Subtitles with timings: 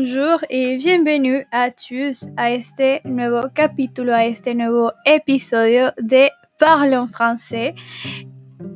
[0.00, 6.96] Bonjour y bienvenue a tous a este nuevo capítulo, a este nuevo episodio de Parle
[6.96, 7.74] en français,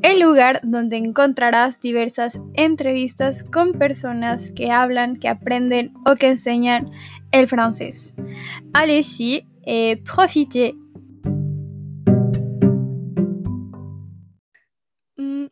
[0.02, 6.90] el lugar donde encontrarás diversas entrevistas con personas que hablan, que aprenden o que enseñan
[7.32, 8.12] el francés.
[8.74, 10.74] Allez-y et profitez.
[15.16, 15.46] Mm,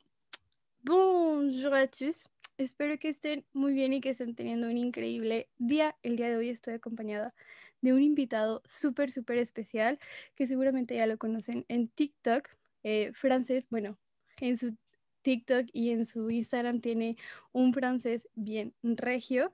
[0.84, 2.24] bonjour à tous.
[2.58, 5.96] Espero que estén muy bien y que estén teniendo un increíble día.
[6.02, 7.34] El día de hoy estoy acompañada
[7.80, 9.98] de un invitado súper, súper especial
[10.34, 12.48] que seguramente ya lo conocen en TikTok,
[12.84, 13.98] eh, francés, bueno,
[14.40, 14.76] en su
[15.22, 17.16] TikTok y en su Instagram tiene
[17.52, 19.50] un francés bien regio,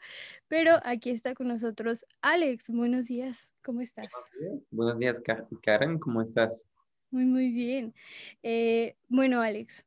[0.49, 2.69] pero aquí está con nosotros Alex.
[2.69, 4.13] Buenos días, ¿cómo estás?
[4.71, 5.23] Buenos días,
[5.63, 6.67] Karen, ¿cómo estás?
[7.11, 7.95] Muy, muy bien.
[8.43, 9.85] Eh, bueno, Alex,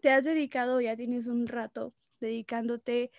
[0.00, 3.10] te has dedicado, ya tienes un rato dedicándote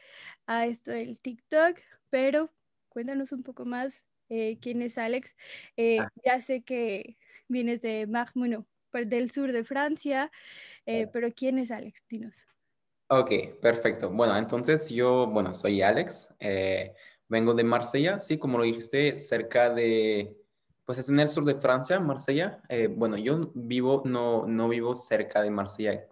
[0.47, 2.51] a esto del TikTok, pero
[2.89, 5.35] cuéntanos un poco más eh, quién es Alex.
[5.77, 6.09] Eh, ah.
[6.23, 10.31] Ya sé que vienes de bueno, pues, del sur de Francia,
[10.85, 12.03] eh, pero ¿quién es Alex?
[12.09, 12.45] Dinos.
[13.07, 14.09] Ok, perfecto.
[14.09, 16.33] Bueno, entonces yo, bueno, soy Alex,
[17.27, 20.35] vengo de Marsella, sí, como lo dijiste, cerca de,
[20.85, 22.63] pues es en el sur de Francia, Marsella.
[22.91, 26.07] bueno, yo vivo, no, no vivo cerca de Marsella,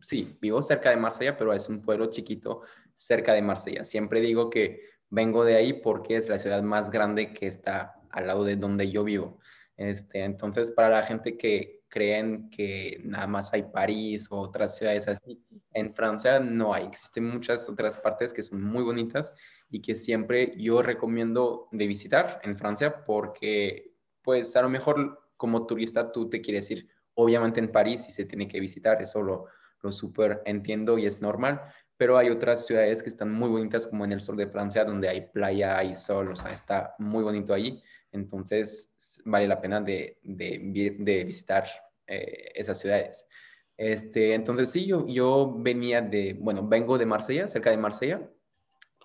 [0.00, 2.62] sí, vivo cerca de Marsella, pero es un pueblo chiquito
[2.94, 3.84] cerca de Marsella.
[3.84, 8.26] Siempre digo que vengo de ahí porque es la ciudad más grande que está al
[8.26, 9.38] lado de donde yo vivo.
[9.76, 15.08] Este, entonces, para la gente que creen que nada más hay París o otras ciudades
[15.08, 16.86] así, en Francia no hay.
[16.86, 19.32] Existen muchas otras partes que son muy bonitas
[19.70, 25.66] y que siempre yo recomiendo de visitar en Francia porque, pues, a lo mejor como
[25.66, 29.46] turista tú te quieres ir, obviamente en París y se tiene que visitar, eso lo,
[29.82, 31.62] lo súper entiendo y es normal,
[31.96, 35.08] pero hay otras ciudades que están muy bonitas como en el sur de Francia donde
[35.08, 37.82] hay playa, hay sol, o sea, está muy bonito ahí,
[38.12, 38.94] entonces
[39.24, 41.64] vale la pena de, de, visitar
[42.06, 43.28] eh, esas ciudades.
[43.76, 48.28] Este, entonces sí, yo, yo venía de, bueno, vengo de Marsella, cerca de Marsella,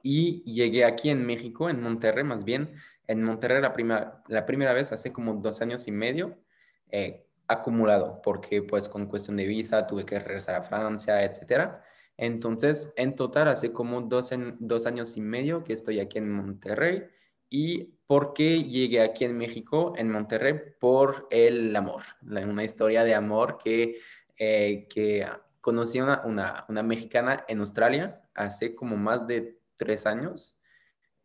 [0.04, 2.76] y llegué aquí en México, en Monterrey más bien,
[3.08, 6.38] en Monterrey la, prima, la primera vez hace como dos años y medio,
[6.92, 11.84] eh, acumulado, porque pues con cuestión de visa tuve que regresar a Francia, etcétera.
[12.18, 16.32] Entonces, en total, hace como dos, en, dos años y medio que estoy aquí en
[16.32, 17.04] Monterrey.
[17.50, 20.60] ¿Y por qué llegué aquí en México, en Monterrey?
[20.80, 24.00] Por el amor, una historia de amor que,
[24.38, 25.28] eh, que
[25.62, 30.62] conocí a una, una, mexicana en Australia hace como más de tres años.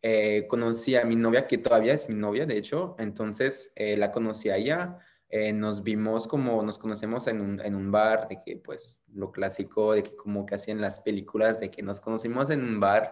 [0.01, 4.11] Eh, conocí a mi novia, que todavía es mi novia, de hecho, entonces eh, la
[4.11, 4.97] conocí allá
[5.29, 9.31] eh, nos vimos como nos conocemos en un, en un, bar, de que pues lo
[9.31, 13.11] clásico, de que como que hacían las películas, de que nos conocimos en un bar.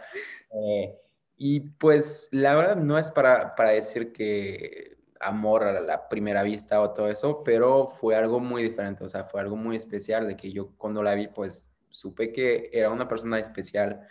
[0.51, 0.97] Eh,
[1.35, 6.81] y pues la verdad no es para, para decir que amor a la primera vista
[6.81, 10.35] o todo eso, pero fue algo muy diferente, o sea, fue algo muy especial de
[10.35, 14.07] que yo cuando la vi pues supe que era una persona especial.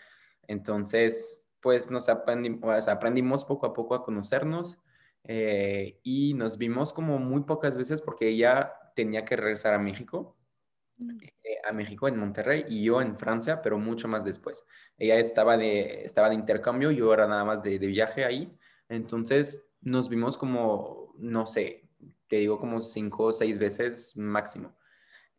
[0.46, 4.78] Entonces, pues nos aprendimos, aprendimos poco a poco a conocernos
[5.28, 10.36] eh, y nos vimos como muy pocas veces porque ella tenía que regresar a México,
[10.98, 11.18] mm.
[11.42, 14.66] eh, a México en Monterrey y yo en Francia, pero mucho más después.
[14.98, 18.56] Ella estaba de, estaba de intercambio, yo era nada más de, de viaje ahí,
[18.88, 21.88] entonces nos vimos como, no sé,
[22.28, 24.76] te digo como cinco o seis veces máximo.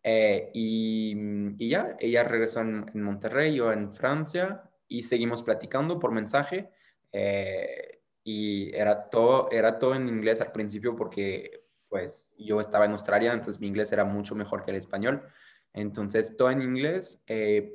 [0.04, 1.16] Eh, y,
[1.58, 6.72] y, ya, ella regresó en, en, Monterrey, yo en Francia, y seguimos platicando por mensaje.
[7.12, 7.97] Eh,
[8.28, 13.32] y era todo, era todo en inglés al principio porque pues yo estaba en Australia,
[13.32, 15.24] entonces mi inglés era mucho mejor que el español.
[15.72, 17.72] Entonces todo en inglés, eh,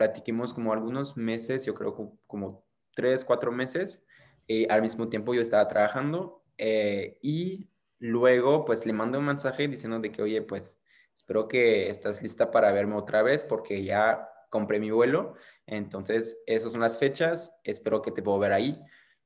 [0.54, 4.06] como algunos meses, yo creo como, tres, cuatro meses.
[4.46, 9.66] y al mismo tiempo yo estaba trabajando eh, y luego pues le mando un mensaje
[9.68, 10.82] diciendo de que, oye, pues
[11.14, 15.34] espero que estás lista para verme otra vez porque ya compré mi vuelo.
[15.66, 17.58] Entonces, esas son las fechas.
[17.64, 18.78] Espero que te puedo ver ahí.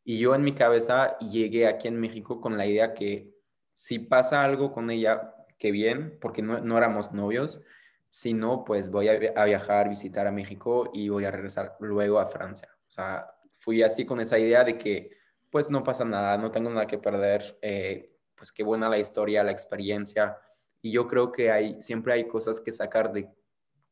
[0.09, 3.35] Y yo en mi cabeza llegué aquí en México con la idea que
[3.73, 7.61] si pasa algo con ella, que bien, porque no, no éramos novios,
[8.09, 12.29] si no, pues voy a, viajar, visitar a México y voy a regresar luego a
[12.29, 12.69] Francia.
[12.87, 15.11] O sea, fui así con esa idea de que
[15.51, 19.43] pues no pasa nada, no tengo nada que perder, eh, pues qué buena la historia,
[19.43, 20.39] la experiencia.
[20.83, 23.29] Y yo creo que hay, siempre hay cosas que sacar de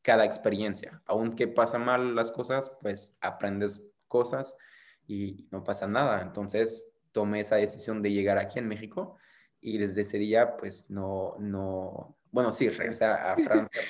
[0.00, 1.02] cada experiencia.
[1.06, 4.56] Aunque pasan mal las cosas, pues aprendes cosas
[5.06, 6.22] y no pasa nada.
[6.22, 9.16] Entonces tomé esa decisión de llegar aquí en México
[9.60, 13.80] y desde ese día pues no, no, bueno, sí, regresé a Francia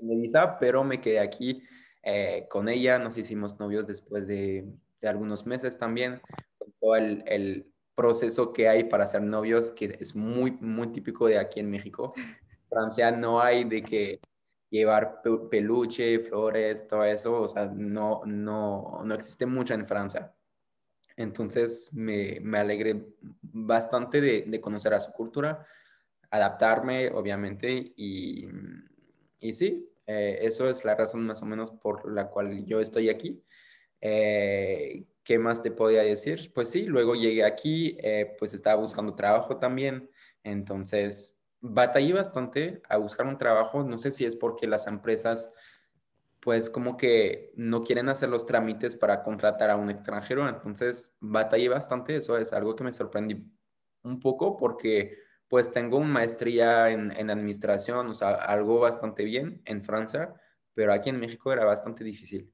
[0.60, 1.62] pero me quedé aquí
[2.02, 4.66] eh, con ella, nos hicimos novios después de,
[5.00, 6.20] de, algunos meses también,
[6.80, 11.38] todo el, el, proceso que hay para ser novios, que es muy, muy típico de
[11.38, 12.12] aquí en México.
[12.68, 14.20] Francia no hay de que
[14.68, 20.34] llevar peluche, flores, todo eso, o sea, no, no, no existe mucho en Francia.
[21.16, 23.06] Entonces me, me alegré
[23.42, 25.66] bastante de, de, conocer a su cultura,
[26.30, 28.48] adaptarme, obviamente, y,
[29.38, 33.08] y sí, eh, eso es la razón más o menos por la cual yo estoy
[33.08, 33.42] aquí.
[34.00, 36.52] Eh, ¿Qué más te podía decir?
[36.54, 40.10] Pues sí, luego llegué aquí, eh, pues estaba buscando trabajo también,
[40.42, 45.54] entonces batallé bastante a buscar un trabajo, no sé si es porque las empresas
[46.44, 51.70] pues como que no quieren hacer los trámites para contratar a un extranjero, entonces batallé
[51.70, 53.50] bastante, eso es algo que me sorprendí
[54.02, 55.16] un poco porque
[55.48, 60.34] pues tengo una maestría en, en, administración, o sea, algo bastante bien en Francia,
[60.74, 62.52] pero aquí en México era bastante difícil.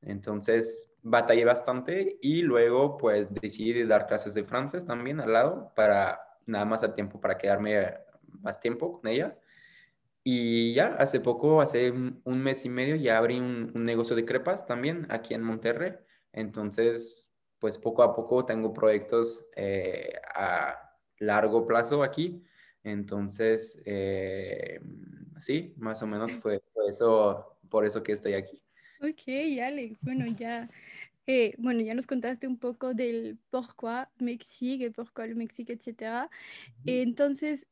[0.00, 6.20] Entonces, batallé bastante y luego pues decidí dar clases de francés también al lado para
[6.46, 7.94] nada más al tiempo para quedarme
[8.28, 9.36] más tiempo con ella.
[10.26, 14.24] Y ya hace poco, hace un mes y medio, ya abrí un, un negocio de
[14.24, 15.92] crepas también aquí en Monterrey.
[16.32, 17.30] Entonces,
[17.64, 20.78] pues poco a poco tengo proyectos eh, a
[21.18, 22.42] largo plazo aquí.
[22.82, 24.80] Entonces, eh,
[25.38, 28.62] sí, más o menos fue, eso, por eso que estoy aquí.
[29.00, 30.68] Ok, Alex, bueno, ya,
[31.26, 36.28] eh, bueno, ya nos contaste un poco del pourquoi México, pourquoi el México, etc.
[36.84, 37.66] Entonces,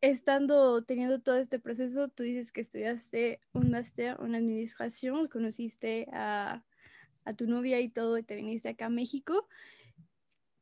[0.00, 6.64] estando, teniendo todo este proceso, tú dices que estudiaste un máster en administración, conociste a,
[7.36, 9.48] tu novia y todo, y te viniste acá a México.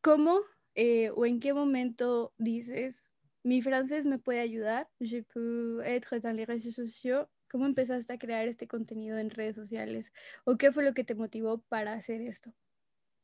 [0.01, 0.41] ¿Cómo
[0.75, 3.11] eh, o en qué momento dices,
[3.43, 7.29] mi francés me puede ayudar, je peux être dans les réseaux sociaux?
[7.51, 10.13] ¿Cómo empezaste a crear este contenido en redes sociales?
[10.45, 12.53] ¿O qué fue lo que te motivó para hacer esto?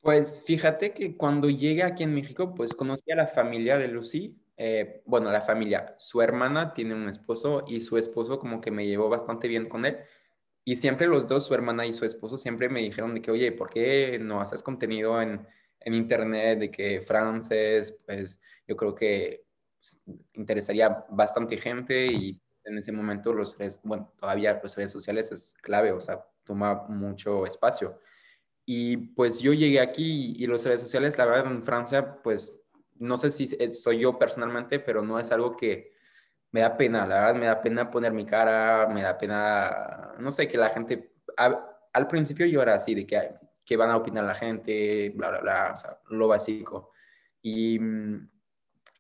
[0.00, 4.39] Pues fíjate que cuando llegué aquí en México, pues conocí a la familia de Lucy.
[4.62, 8.86] Eh, bueno, la familia, su hermana tiene un esposo y su esposo como que me
[8.86, 9.96] llevó bastante bien con él.
[10.64, 13.52] Y siempre los dos, su hermana y su esposo, siempre me dijeron de que, oye,
[13.52, 15.46] ¿por qué no haces contenido en,
[15.80, 19.46] en internet de que francés, pues yo creo que
[20.34, 25.54] interesaría bastante gente y en ese momento los redes, bueno, todavía las redes sociales es
[25.62, 27.98] clave, o sea, toma mucho espacio.
[28.66, 32.59] Y pues yo llegué aquí y, las redes sociales, la verdad, en Francia, pues
[33.00, 35.92] no sé si soy yo personalmente, pero no es algo que
[36.52, 40.30] me da pena, la verdad, me da pena poner mi cara, me da pena, no
[40.32, 44.24] sé, que la gente, al principio yo era así, de que qué van a opinar
[44.24, 46.90] la gente, bla, bla, bla, o sea, lo básico.
[47.40, 47.78] Y,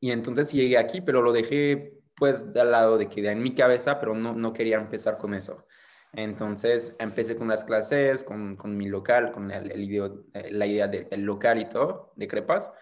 [0.00, 3.54] y entonces llegué aquí, pero lo dejé pues de al lado de que en mi
[3.54, 5.66] cabeza, pero no, no quería empezar con eso.
[6.12, 10.86] Entonces empecé con las clases, con, con mi local, con el, el eh, la idea
[10.86, 12.72] del local y todo, de crepas.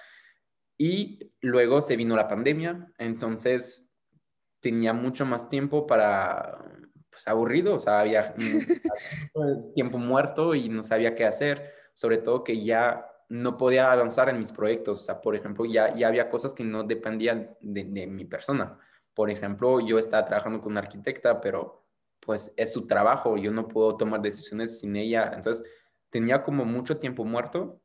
[0.78, 3.92] Y luego se vino la pandemia, entonces
[4.60, 6.56] tenía mucho más tiempo para,
[7.10, 8.34] pues aburrido, o sea, había
[9.75, 14.38] tiempo muerto y no sabía qué hacer, sobre todo que ya no podía avanzar en
[14.38, 18.06] mis proyectos, o sea, por ejemplo, ya, ya había cosas que no dependían de, de
[18.06, 18.78] mi persona.
[19.14, 21.84] Por ejemplo, yo estaba trabajando con una arquitecta, pero
[22.20, 25.64] pues es su trabajo, yo no puedo tomar decisiones sin ella, entonces
[26.08, 27.80] tenía como mucho tiempo muerto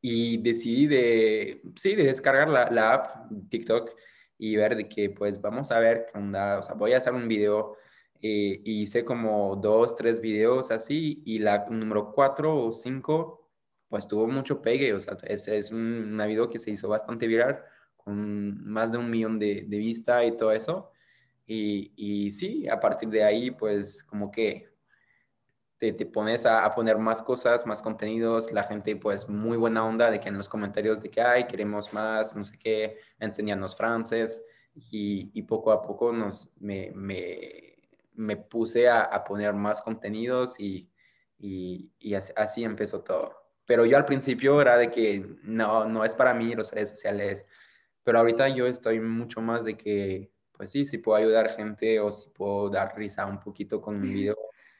[0.00, 3.90] y decidí de, sí, de descargar la, la app TikTok
[4.38, 7.12] y ver de que pues vamos a ver qué onda, o sea, voy a hacer
[7.12, 7.76] un video
[8.22, 13.50] eh, hice como dos, tres videos así y la número cuatro o cinco
[13.88, 17.62] pues tuvo mucho pegue, o sea, es, es un, video que se hizo bastante viral
[17.96, 20.92] con más de un millón de, de vistas y todo eso.
[21.46, 24.69] Y, y, sí, a partir de ahí pues como que
[25.80, 29.84] te, te pones a, a, poner más cosas, más contenidos, la gente pues muy buena
[29.84, 33.74] onda de que en los comentarios de que, ay, queremos más, no sé qué, enseñarnos
[33.74, 34.44] francés
[34.74, 37.70] y, y poco a poco nos, me, me
[38.20, 40.90] me puse a, poner más contenidos y,
[41.38, 43.34] y, así, empezó todo.
[43.64, 47.46] Pero yo al principio era de que no, no es para mí las redes sociales,
[48.02, 52.10] pero ahorita yo estoy mucho más de que, pues sí, si puedo ayudar gente o
[52.10, 54.36] si puedo dar risa un poquito con un video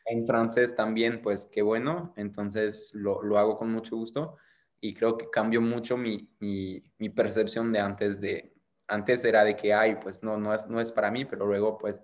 [0.06, 4.36] en francés también, pues qué bueno, entonces lo, lo hago con mucho gusto
[4.80, 8.54] y creo que cambió mucho mi, mi, mi, percepción de antes de,
[8.88, 11.76] antes era de que, ay, pues no, no es, no es para mí, pero luego
[11.78, 12.00] pues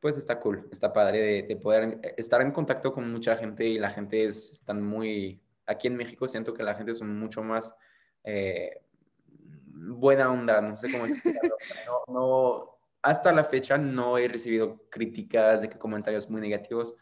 [0.00, 3.90] pues está cool, está padre de, poder estar en contacto con mucha gente y la
[3.90, 7.74] gente es, están muy, aquí en México siento que la gente es mucho más
[8.22, 8.82] eh,
[9.66, 11.56] buena onda, no sé cómo explicarlo.
[12.08, 12.75] No,
[13.06, 16.96] hasta la fecha no he recibido críticas de que comentarios muy negativos.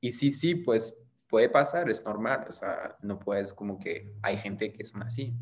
[0.00, 0.98] Y sí, sí, pues
[1.28, 5.34] puede pasar, es normal, o sea, no puedes como que hay gente que son así.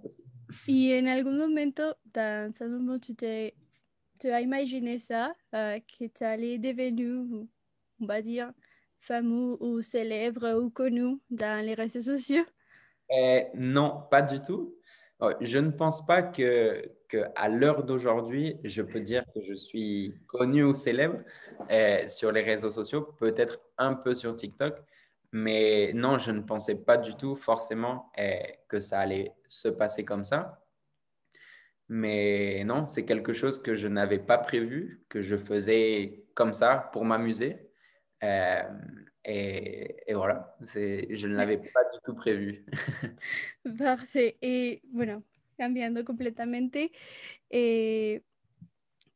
[0.00, 0.22] Pues
[0.66, 6.24] y en algún momento, dans un moment, tu, tu as imaginé ça, uh, que tu
[6.24, 7.46] allais devenir,
[8.00, 8.50] on va dire,
[8.98, 12.46] fameux ou célèbre ou connu dans les réseaux sociaux
[13.10, 14.74] eh, Non, pas du tout.
[15.20, 16.92] Oh, je ne pense pas que,
[17.34, 21.18] à l'heure d'aujourd'hui, je peux dire que je suis connu ou célèbre
[21.68, 24.80] eh, sur les réseaux sociaux, peut-être un peu sur TikTok,
[25.32, 30.04] mais non, je ne pensais pas du tout forcément eh, que ça allait se passer
[30.04, 30.64] comme ça.
[31.88, 36.90] Mais non, c'est quelque chose que je n'avais pas prévu, que je faisais comme ça
[36.92, 37.70] pour m'amuser.
[38.22, 38.62] Euh,
[39.30, 42.64] et, voilà, je ne l'avais pas du tout prévu.
[43.78, 44.38] Parfait.
[44.40, 45.22] Et bueno,
[45.58, 46.92] cambiando completamente,
[47.50, 48.22] eh,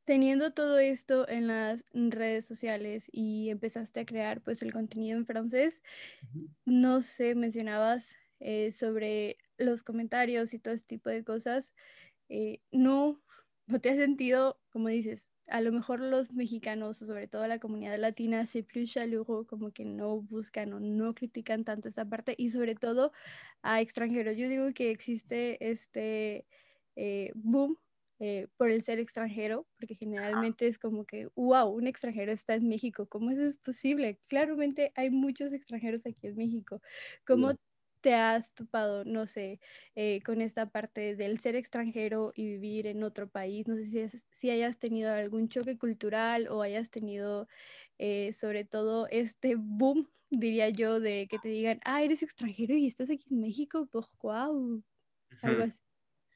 [0.05, 5.25] teniendo todo esto en las redes sociales y empezaste a crear pues el contenido en
[5.25, 5.83] francés,
[6.67, 11.73] no sé, mencionabas eh, sobre los comentarios y todo este tipo de cosas.
[12.29, 13.23] Eh, no,
[13.67, 17.99] no te has sentido, como dices, a lo mejor los mexicanos, sobre todo la comunidad
[17.99, 22.51] latina, se plus chaleureux, como que no buscan o no critican tanto esta parte y
[22.51, 23.13] sobre todo
[23.63, 24.37] a extranjeros.
[24.37, 26.47] Yo digo que existe este
[26.97, 27.79] eh, boom
[28.19, 32.69] eh, por el ser extranjero, porque generalmente es como que, wow, un extranjero está en
[32.69, 34.19] México, ¿cómo eso es posible?
[34.29, 36.81] Claramente hay muchos extranjeros aquí en México.
[37.27, 37.53] ¿Cómo
[38.03, 39.61] te has topado, no sé,
[39.95, 43.67] eh, con esta parte del ser extranjero y vivir en otro país?
[43.67, 47.49] No sé si, si hayas tenido algún choque cultural o hayas tenido
[47.99, 52.87] eh, sobre todo este boom, diría yo, de que te digan, ah, eres extranjero y
[52.87, 54.83] estás aquí en México, pues wow,
[55.41, 55.79] algo así.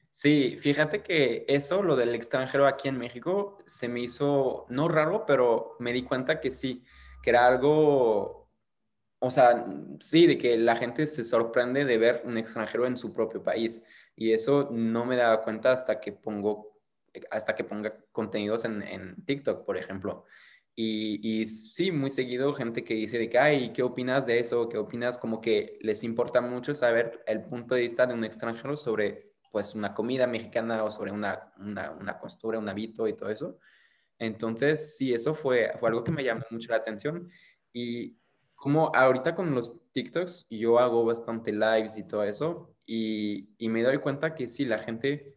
[0.09, 5.25] Sí, fíjate que eso, lo del extranjero aquí en México, se me hizo no raro,
[5.27, 6.83] pero me di cuenta que sí,
[7.21, 8.36] que era algo
[9.19, 9.65] o sea,
[9.99, 13.83] sí, de que la gente se sorprende de ver un extranjero en su propio país.
[14.15, 16.79] Y eso no me daba cuenta hasta que pongo,
[17.31, 20.25] hasta que ponga contenidos en, en TikTok, por ejemplo.
[20.75, 24.69] Y, y, sí, muy seguido gente que dice de que, ay, ¿qué opinas de eso?
[24.69, 25.17] ¿Qué opinas?
[25.17, 29.73] Como que les importa mucho saber el punto de vista de un extranjero sobre, pues,
[29.73, 33.59] una comida mexicana o sobre una, una, una costura, un hábito y todo eso.
[34.19, 37.27] Entonces, sí, eso fue, fue algo que me llamó mucho la atención.
[37.73, 38.17] Y
[38.57, 43.83] como ahorita con los TikToks, yo hago bastante lives y todo eso, y, y, me
[43.83, 45.35] doy cuenta que sí, la gente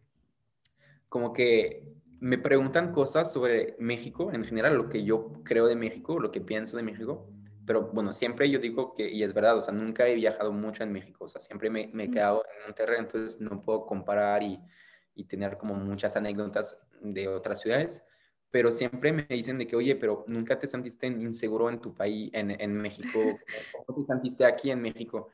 [1.07, 1.87] como que
[2.19, 6.41] me preguntan cosas sobre México, en general, lo que yo creo de México, lo que
[6.41, 7.29] pienso de México,
[7.65, 10.83] pero bueno, siempre yo digo que, y es verdad, o sea, nunca he viajado mucho
[10.83, 14.41] en México, o sea, siempre me, me he quedado en Monterrey, entonces no puedo comparar
[14.41, 14.59] y,
[15.13, 18.07] y tener como muchas anécdotas de otras ciudades
[18.51, 22.29] pero siempre me dicen de que, oye, pero nunca te sentiste inseguro en tu país,
[22.33, 23.19] en, en México,
[23.85, 25.29] ¿cómo te sentiste aquí en México?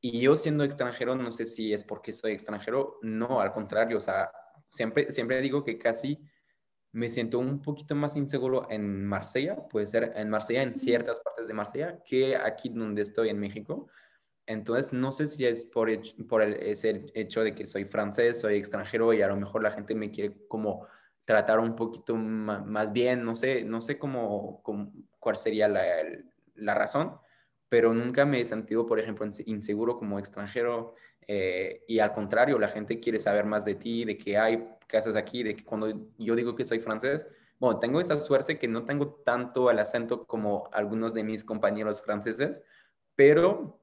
[0.00, 4.00] Y yo siendo extranjero, no sé si es porque soy extranjero, no, al contrario, o
[4.00, 4.30] sea,
[4.68, 6.20] siempre, siempre digo que casi
[6.92, 11.46] me siento un poquito más inseguro en Marsella, puede ser en Marsella, en ciertas partes
[11.46, 13.88] de Marsella, que aquí donde estoy en México.
[14.46, 15.90] Entonces, no sé si es por,
[16.28, 19.72] por el, ese hecho de que soy francés, soy extranjero y a lo mejor la
[19.72, 20.86] gente me quiere como
[21.26, 24.62] tratar un poquito más bien, no sé, no sé cómo,
[25.18, 25.82] cuál sería la,
[26.54, 27.18] la, razón,
[27.68, 30.94] pero nunca me he sentido, por ejemplo, inseguro como extranjero
[31.26, 35.16] eh, y al contrario, la gente quiere saber más de ti, de qué hay, haces
[35.16, 37.26] aquí, de que cuando yo digo que soy francés,
[37.58, 42.02] bueno, tengo esa suerte que no tengo tanto el acento como algunos de mis compañeros
[42.02, 42.62] franceses,
[43.16, 43.80] pero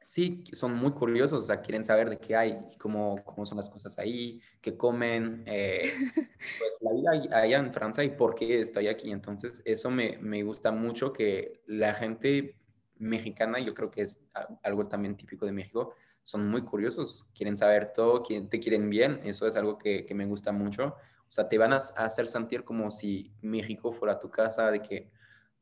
[0.00, 3.70] sí, son muy curiosos, o sea, quieren saber de qué hay, cómo, cómo son las
[3.70, 5.82] cosas ahí, qué comen, eh,
[6.58, 9.10] pues la vida allá en Francia y por qué estoy aquí.
[9.10, 12.56] Entonces, eso me, me, gusta mucho que la gente
[12.96, 14.24] mexicana, yo creo que es
[14.62, 19.46] algo también típico de México, son muy curiosos, quieren saber todo, te quieren bien, eso
[19.46, 20.94] es algo que, que me gusta mucho.
[21.28, 25.10] O sea, te van a hacer sentir como si México fuera tu casa, de que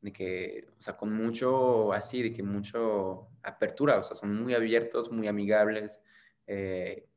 [0.01, 4.53] de que, o sea, con mucho así, de que mucho apertura, o sea, son muy
[4.53, 6.01] abiertos, muy amigables.
[6.45, 7.07] Eh,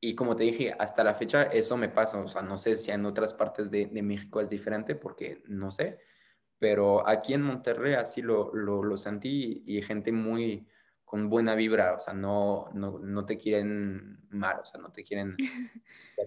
[0.00, 2.90] y como te dije, hasta la fecha eso me pasa, o sea, no sé si
[2.90, 5.98] en otras partes de, de México es diferente, porque no sé,
[6.58, 10.66] pero aquí en Monterrey así lo, lo, lo, sentí y gente muy
[11.04, 15.02] con buena vibra, o sea, no, no, no te quieren mal, o sea, no te
[15.02, 15.36] quieren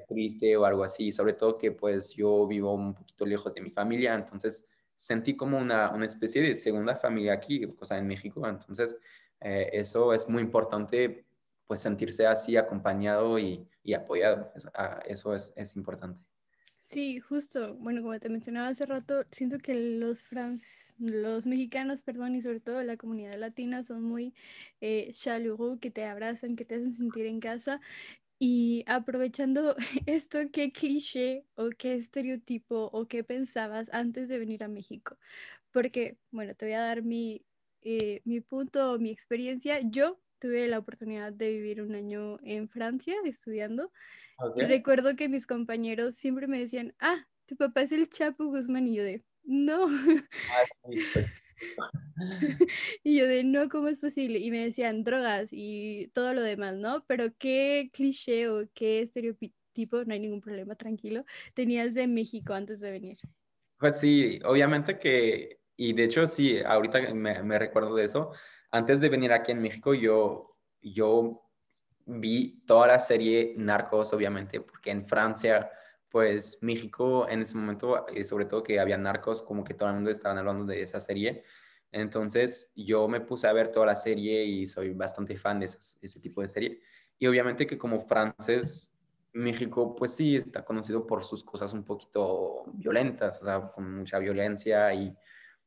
[0.09, 3.71] triste o algo así, sobre todo que pues yo vivo un poquito lejos de mi
[3.71, 8.47] familia, entonces sentí como una, una especie de segunda familia aquí, o sea, en México.
[8.47, 8.95] Entonces,
[9.41, 11.25] eh, eso es muy importante,
[11.67, 14.51] pues sentirse así acompañado y, y apoyado.
[14.55, 16.19] Eso, ah, eso es, es, importante.
[16.79, 17.75] Sí, justo.
[17.75, 22.59] Bueno, como te mencionaba hace rato, siento que los frans, los mexicanos, perdón, y sobre
[22.59, 24.33] todo la comunidad latina son muy
[24.81, 27.81] eh, chaleureux, que te abrazan, que te hacen sentir en casa.
[28.45, 29.73] Y aprovechando
[30.05, 35.17] esto, ¿qué cliché o qué estereotipo o qué pensabas antes de venir a México?
[35.71, 37.45] Porque, bueno, te voy a dar mi,
[37.83, 39.79] eh, mi punto, mi experiencia.
[39.81, 43.93] Yo tuve la oportunidad de vivir un año en Francia estudiando.
[44.57, 48.87] Y recuerdo que mis compañeros siempre me decían, ah, tu papá es el Chapo Guzmán.
[48.87, 49.87] Y yo de, no.
[50.81, 51.27] Pues.
[53.03, 54.39] y yo de, no, ¿cómo es posible?
[54.39, 57.03] Y me decían drogas y todo lo demás, ¿no?
[57.07, 62.79] Pero qué cliché o qué estereotipo, no hay ningún problema, tranquilo, tenías de México antes
[62.79, 63.19] de venir.
[63.77, 68.31] Pues sí, obviamente que, y de hecho sí, ahorita me, recuerdo de eso.
[68.71, 71.49] Antes de venir aquí en México, yo, yo
[72.05, 75.69] vi toda la serie Narcos, obviamente, porque en Francia,
[76.13, 79.95] pues México en ese momento, eh, sobre todo que había narcos, como que todo el
[79.95, 81.43] mundo estaba hablando de esa serie.
[81.91, 86.19] Entonces yo me puse a ver toda la serie y soy bastante fan de, ese
[86.19, 86.81] tipo de serie.
[87.17, 88.93] Y obviamente que como francés,
[89.31, 94.19] México pues sí está conocido por sus cosas un poquito violentas, o sea, con mucha
[94.19, 95.17] violencia y,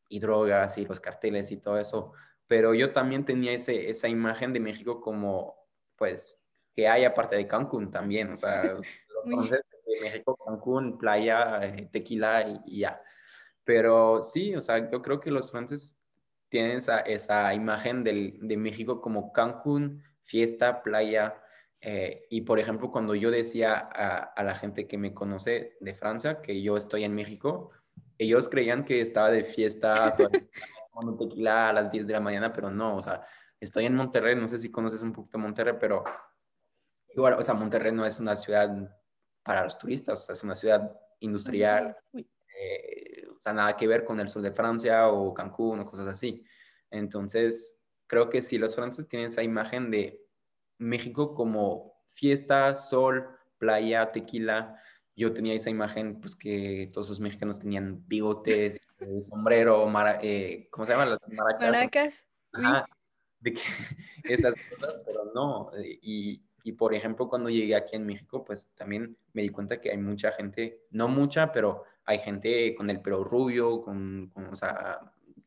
[0.08, 2.12] y drogas y los carteles y todo eso.
[2.46, 5.56] Pero yo también tenía ese, esa imagen de México como
[5.96, 6.40] pues,
[6.72, 9.75] que hay aparte de Cancún también, o sea, los franceses
[10.10, 13.00] México, Cancún, playa, eh, tequila y, ya.
[13.64, 15.98] Pero sí, o sea, yo creo que los franceses
[16.48, 21.40] tienen esa, esa imagen del, de México como Cancún, fiesta, playa.
[21.80, 25.94] Eh, y por ejemplo, cuando yo decía a, a, la gente que me conoce de
[25.94, 27.70] Francia que yo estoy en México,
[28.18, 30.16] ellos creían que estaba de fiesta,
[30.92, 33.22] tomando tequila a las 10 de la mañana, pero no, o sea,
[33.60, 36.04] Estoy en Monterrey, no sé si conoces un poquito Monterrey, pero
[37.14, 38.70] igual, o sea, Monterrey no es una ciudad
[39.46, 44.04] para los turistas, o sea, es una ciudad industrial, eh, o sea, nada que ver
[44.04, 46.44] con el sur de Francia o Cancún o cosas así.
[46.90, 50.20] Entonces, creo que si los franceses tienen esa imagen de
[50.78, 53.28] México como fiesta, sol,
[53.58, 54.82] playa, tequila,
[55.14, 58.80] yo tenía esa imagen, pues que todos los mexicanos tenían bigotes,
[59.20, 59.86] sombrero,
[60.22, 61.06] eh, ¿cómo se llama?
[61.06, 61.70] Las maracas.
[61.70, 62.24] Maracas.
[62.52, 62.86] Ajá,
[63.38, 63.60] de que
[64.24, 65.70] esas cosas, pero no.
[65.78, 69.80] Eh, y, y, por ejemplo, cuando llegué aquí en México, pues también me di cuenta
[69.80, 74.46] que hay mucha gente, no mucha, pero hay gente con el pelo rubio, con, con
[74.46, 74.98] o sea,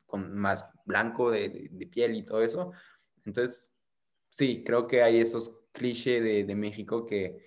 [0.06, 2.72] con más blanco de, de, piel y todo eso.
[3.26, 3.76] Entonces,
[4.30, 7.44] sí, creo que hay esos clichés de, de México que,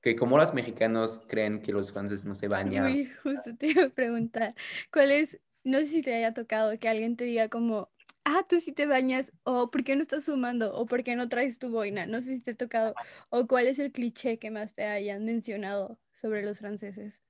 [0.00, 2.84] que como los mexicanos creen que los franceses no se bañan.
[2.84, 4.54] Uy, justo te iba a preguntar,
[4.92, 7.90] ¿cuál es, no sé si te haya tocado que alguien te diga como,
[8.24, 11.28] ah, tú sí te bañas, o por qué no estás sumando, o por qué no
[11.28, 12.06] traes tu boina.
[12.06, 12.94] No sé si te ha tocado,
[13.30, 17.22] o cuál es el cliché que más te hayan mencionado sobre los franceses.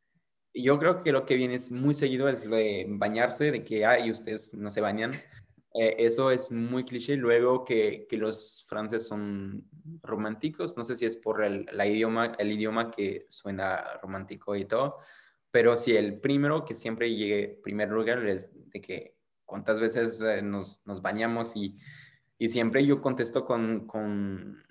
[0.54, 3.84] Yo creo que lo que viene es muy seguido es lo de bañarse, de que,
[3.84, 5.12] ay, ustedes no se bañan.
[5.74, 7.16] Eh, eso es muy cliché.
[7.16, 9.68] Luego que, que, los franceses son
[10.02, 14.64] románticos, no sé si es por el, la idioma, el idioma que suena romántico y
[14.64, 14.98] todo,
[15.50, 19.17] pero sí, el primero que siempre llegue, primer lugar, es de que
[19.48, 21.78] cuántas veces eh, nos, nos, bañamos y,
[22.38, 24.62] y, siempre yo contesto con, con,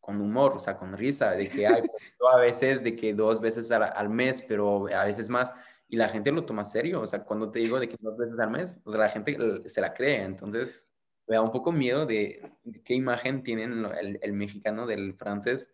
[0.00, 1.82] con, humor, o sea, con risa, de que hay
[2.32, 5.52] a veces de que dos veces al, al, mes, pero a veces más,
[5.88, 8.38] y la gente lo toma serio, o sea, cuando te digo de que dos veces
[8.38, 9.36] al mes, o sea, la gente
[9.68, 10.80] se la cree, entonces
[11.26, 15.72] me da un poco miedo de, de qué imagen tienen el, el, mexicano del francés,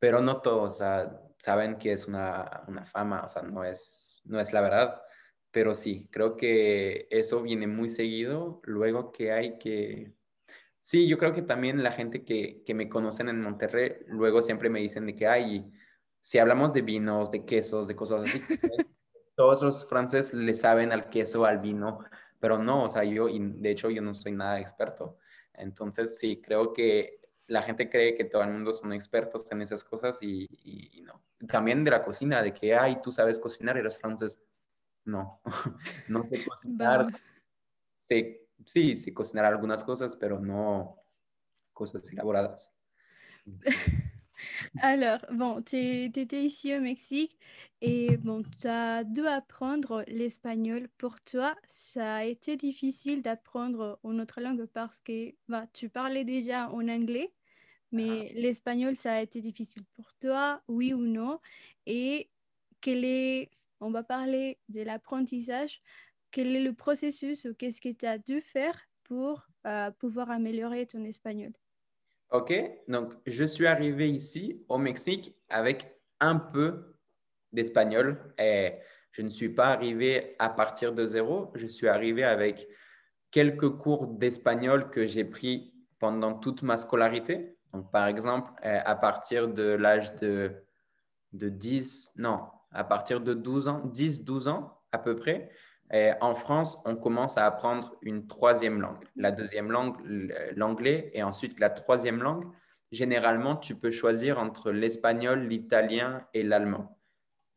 [0.00, 4.20] pero no todos, o sea, saben que es una, una fama, o sea, no es,
[4.24, 5.02] no es la verdad
[5.52, 8.60] pero sí, creo que eso viene muy seguido.
[8.64, 10.14] Luego que hay que...
[10.80, 14.70] Sí, yo creo que también la gente que, que me conocen en Monterrey, luego siempre
[14.70, 15.70] me dicen de que hay,
[16.20, 18.42] si hablamos de vinos, de quesos, de cosas así,
[19.36, 22.00] todos los franceses le saben al queso, al vino,
[22.40, 25.18] pero no, o sea, yo, de hecho yo no soy nada experto.
[25.54, 29.84] Entonces, sí, creo que la gente cree que todo el mundo son expertos en esas
[29.84, 31.22] cosas y, y, y no.
[31.46, 34.42] También de la cocina, de que, ay, tú sabes cocinar, eres francés
[35.04, 35.40] no,
[36.08, 37.08] no sé cocinar.
[38.08, 40.96] Sé, sí, sí cocinar algunas cosas, pero no
[41.72, 42.74] cosas elaboradas.
[44.82, 47.38] Alors, bon, tu étais ici au Mexique
[47.80, 50.88] et bon, tu as dû apprendre l'espagnol.
[50.98, 56.24] Pour toi, ça a été difficile d'apprendre une autre langue parce que bah, tu parlais
[56.24, 57.32] déjà en anglais,
[57.92, 61.40] mais l'espagnol, ça a été difficile pour toi, oui ou non?
[61.86, 62.30] Et
[62.80, 63.50] quel est
[63.82, 65.82] on va parler de l'apprentissage.
[66.30, 70.86] Quel est le processus ou qu'est-ce que tu as dû faire pour euh, pouvoir améliorer
[70.86, 71.52] ton espagnol?
[72.30, 72.54] Ok,
[72.88, 76.96] donc je suis arrivé ici au Mexique avec un peu
[77.52, 78.34] d'espagnol.
[78.38, 78.72] Et
[79.10, 81.52] je ne suis pas arrivé à partir de zéro.
[81.54, 82.66] Je suis arrivé avec
[83.30, 87.58] quelques cours d'espagnol que j'ai pris pendant toute ma scolarité.
[87.74, 90.52] Donc, par exemple, euh, à partir de l'âge de,
[91.32, 95.50] de 10, non, à partir de 12 ans, 10, 12 ans à peu près,
[96.20, 99.04] en France, on commence à apprendre une troisième langue.
[99.14, 99.96] La deuxième langue,
[100.56, 102.46] l'anglais, et ensuite la troisième langue.
[102.90, 106.98] Généralement, tu peux choisir entre l'espagnol, l'italien et l'allemand.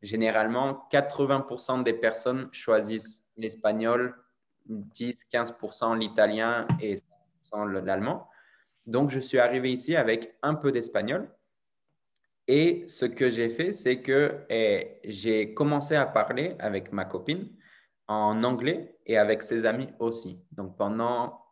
[0.02, 4.14] Généralement, 80% des personnes choisissent l'espagnol,
[4.68, 6.96] 10-15% l'italien et
[7.52, 8.28] 100% l'allemand.
[8.86, 11.30] Donc, je suis arrivé ici avec un peu d'espagnol.
[12.48, 17.48] Et ce que j'ai fait, c'est que eh, j'ai commencé à parler avec ma copine
[18.06, 20.40] en anglais et avec ses amis aussi.
[20.52, 21.44] Donc, pendant,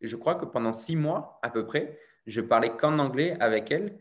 [0.00, 3.98] je crois que pendant six mois à peu près, je parlais qu'en anglais avec elle.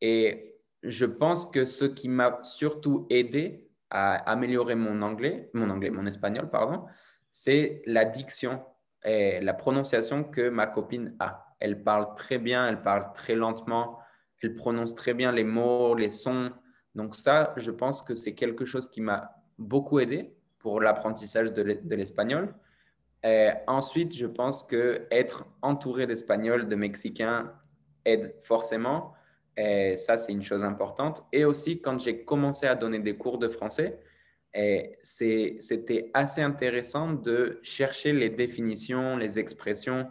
[0.00, 5.90] Et je pense que ce qui m'a surtout aidé à améliorer mon anglais, mon anglais,
[5.90, 6.86] mon espagnol, pardon,
[7.30, 8.64] c'est la diction
[9.04, 11.54] et la prononciation que ma copine a.
[11.60, 14.01] Elle parle très bien, elle parle très lentement,
[14.42, 16.50] elle prononce très bien les mots, les sons.
[16.94, 21.94] Donc ça, je pense que c'est quelque chose qui m'a beaucoup aidé pour l'apprentissage de
[21.94, 22.54] l'espagnol.
[23.66, 27.52] ensuite, je pense que être entouré d'Espagnols, de Mexicains
[28.04, 29.14] aide forcément.
[29.56, 31.24] Ça, c'est une chose importante.
[31.32, 34.00] Et aussi, quand j'ai commencé à donner des cours de français,
[35.02, 40.08] c'était assez intéressant de chercher les définitions, les expressions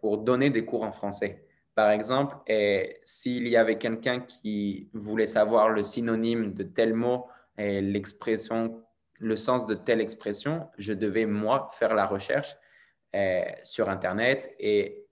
[0.00, 1.46] pour donner des cours en français.
[1.74, 2.36] Par exemple,
[3.02, 8.82] s'il y avait quelqu'un qui voulait savoir le synonyme de tel mot et l'expression,
[9.18, 12.56] le sens de telle expression, je devais moi faire la recherche
[13.62, 15.06] sur Internet et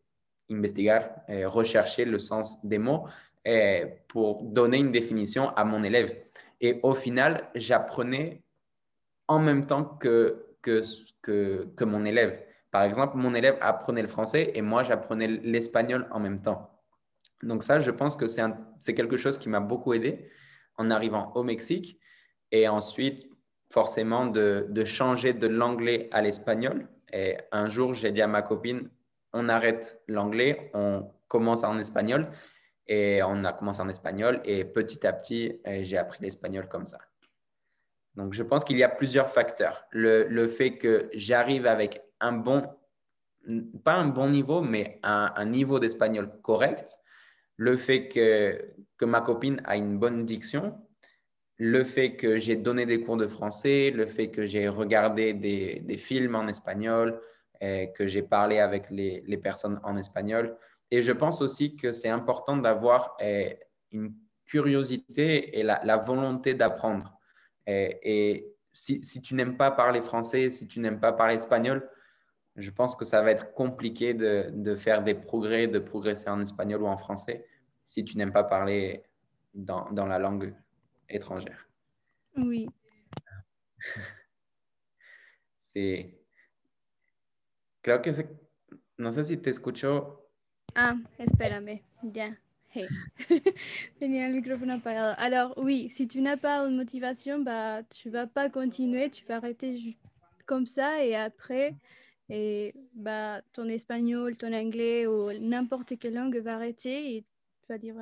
[0.51, 1.01] investiguer,
[1.45, 3.07] rechercher le sens des mots
[4.09, 6.15] pour donner une définition à mon élève.
[6.61, 8.43] Et au final, j'apprenais
[9.29, 10.83] en même temps que, que,
[11.23, 12.43] que, mon élève.
[12.71, 16.81] Par exemple, mon élève apprenait le français et moi, j'apprenais l'espagnol en même temps.
[17.43, 20.29] Donc ça, je pense que c'est quelque chose qui m'a beaucoup aidé
[20.77, 21.99] en arrivant au Mexique.
[22.53, 23.29] Et ensuite,
[23.71, 26.89] forcément, de, changer de l'anglais à l'espagnol.
[27.13, 28.89] Et un jour, j'ai dit à ma copine,
[29.33, 32.31] on arrête l'anglais, on commence en espagnol.
[32.87, 36.87] Et on a commencé en espagnol et petit à petit, euh, j'ai appris l'espagnol comme
[36.87, 36.99] ça.
[38.17, 39.87] Donc, je pense qu'il y a plusieurs facteurs.
[39.91, 42.69] Le, fait que j'arrive avec un bon,
[43.85, 46.99] pas un bon niveau, mais un, niveau d'espagnol correct.
[47.57, 50.79] Le fait que, que ma copine a une bonne diction.
[51.57, 53.91] Le fait que j'ai donné des cours de français.
[53.91, 57.21] Le fait que j'ai regardé des, des, films en espagnol.
[57.61, 60.57] Et que j'ai parlé avec les, les personnes en espagnol.
[60.91, 63.17] Et je pense aussi que c'est important d'avoir
[63.93, 67.17] une curiosité et la, volonté d'apprendre.
[67.67, 71.89] Et, si, tu n'aimes pas parler français, si tu n'aimes pas parler espagnol,
[72.57, 76.83] je pense que ça va être compliqué de, faire des progrès, de progresser en espagnol
[76.83, 77.47] ou en français
[77.85, 79.03] si tu n'aimes pas parler
[79.55, 80.55] dans, la langue
[81.09, 81.69] étrangère.
[82.37, 82.69] Oui.
[85.59, 86.15] C'est.
[87.83, 88.11] Creo que
[88.99, 90.29] no sé si te escucho
[90.75, 92.37] Ah, espérame, ya.
[92.73, 92.87] Hey.
[93.99, 95.15] Tenía el micrófono apagado.
[95.19, 99.37] Alors oui, si tu n'as pas de motivation, bah, tu vas pas continuer, tu vas
[99.37, 99.97] arrêter
[100.47, 101.75] comme ça et après,
[102.31, 107.79] et, bah, ton espagnol, ton anglais ou n'importe quelle langue va arrêter et tu vas
[107.79, 107.97] dire,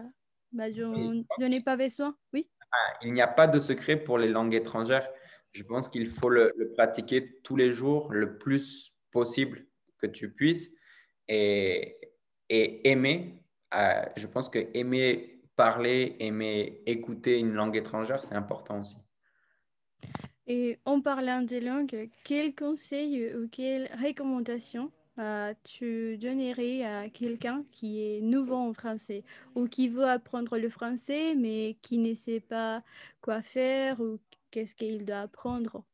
[0.53, 2.17] bah, je, n'ai pas besoin.
[2.33, 2.51] Oui?
[2.61, 5.09] Ah, il n'y a pas de secret pour les langues étrangères.
[5.53, 9.67] Je pense qu'il faut le, le pratiquer tous les jours, le plus possible
[9.99, 10.71] que tu puisses.
[11.27, 11.97] Et,
[12.49, 13.43] et aimer,
[13.75, 18.97] euh, je pense que aimer parler, aimer écouter une langue étrangère, c'est important aussi.
[20.51, 27.65] Et en parlant des langues, quels conseils ou quelles recommandations euh, tu donnerais à quelqu'un
[27.71, 32.41] qui est nouveau en français ou qui veut apprendre le français mais qui ne sait
[32.41, 32.83] pas
[33.21, 35.85] quoi faire ou qu'est-ce qu'il doit apprendre?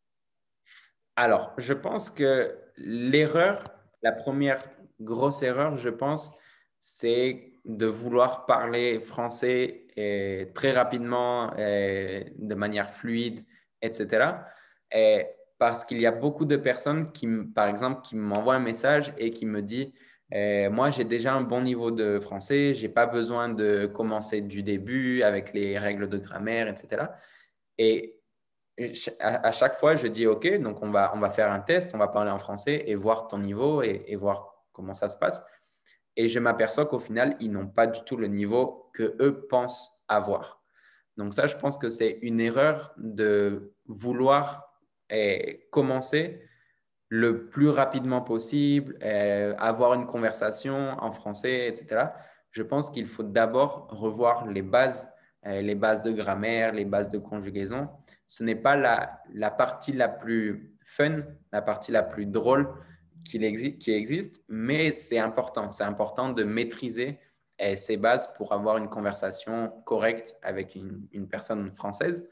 [1.16, 3.64] Alors, je pense que l'erreur,
[4.02, 4.62] la première
[5.00, 6.38] grosse erreur, je pense,
[6.78, 9.86] c'est de vouloir parler français
[10.54, 13.44] très rapidement, de manière fluide,
[13.84, 14.26] etc.
[14.92, 15.26] Et
[15.58, 19.30] parce qu'il y a beaucoup de personnes qui, par exemple, qui m'envoient un message et
[19.30, 19.92] qui me disent
[20.32, 24.40] eh, Moi, j'ai déjà un bon niveau de français, je n'ai pas besoin de commencer
[24.40, 27.06] du début avec les règles de grammaire, etc.
[27.78, 28.20] Et
[29.20, 31.98] à, chaque fois, je dis OK, donc on va, on va faire un test, on
[31.98, 35.44] va parler en français et voir ton niveau et voir comment ça se passe.
[36.16, 40.04] Et je m'aperçois qu'au final, ils n'ont pas du tout le niveau que eux pensent
[40.08, 40.63] avoir.
[41.16, 44.74] Donc ça, je pense que c'est une erreur de vouloir
[45.10, 46.40] eh, commencer
[47.08, 52.06] le plus rapidement possible, eh, avoir une conversation en français, etc.
[52.50, 55.08] Je pense qu'il faut d'abord revoir les bases,
[55.44, 57.88] eh, les bases de grammaire, les bases de conjugaison.
[58.26, 61.22] Ce n'est pas la, partie la plus fun,
[61.52, 62.68] la partie la plus drôle
[63.24, 65.70] qui existe, mais c'est important.
[65.70, 67.20] C'est important de maîtriser
[67.76, 72.28] ces bases pour avoir une conversation correcte avec une, personne française.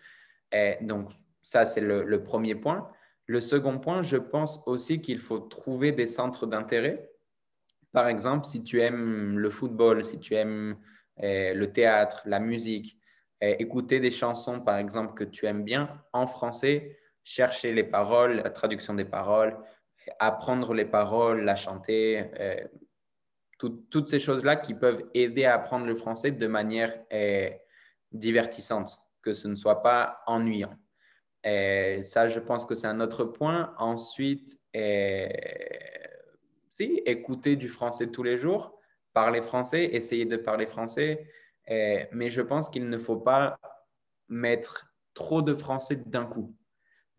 [0.83, 1.11] Donc,
[1.43, 2.89] ça, c'est le, premier point.
[3.27, 7.11] Le second point, je pense aussi qu'il faut trouver des centres d'intérêt.
[7.93, 10.77] Par exemple, si tu aimes le football, si tu aimes
[11.19, 12.97] eh, le théâtre, la musique,
[13.41, 18.37] eh, écouter des chansons, par exemple, que tu aimes bien en français, chercher les paroles,
[18.37, 19.59] la traduction des paroles,
[20.19, 22.65] apprendre les paroles, la chanter, eh,
[23.69, 27.59] toutes ces choses-là qui peuvent aider à apprendre le français de manière eh,
[28.13, 30.77] divertissante, que ce ne soit pas ennuyant.
[31.45, 33.75] Et eh, ça, je pense que c'est un autre point.
[33.79, 35.29] Ensuite, eh,
[36.71, 38.79] si, écouter du français tous les jours,
[39.13, 41.29] parler français, essayer de parler français.
[41.69, 43.59] mais je pense qu'il ne faut pas
[44.29, 46.57] mettre trop de français d'un coup.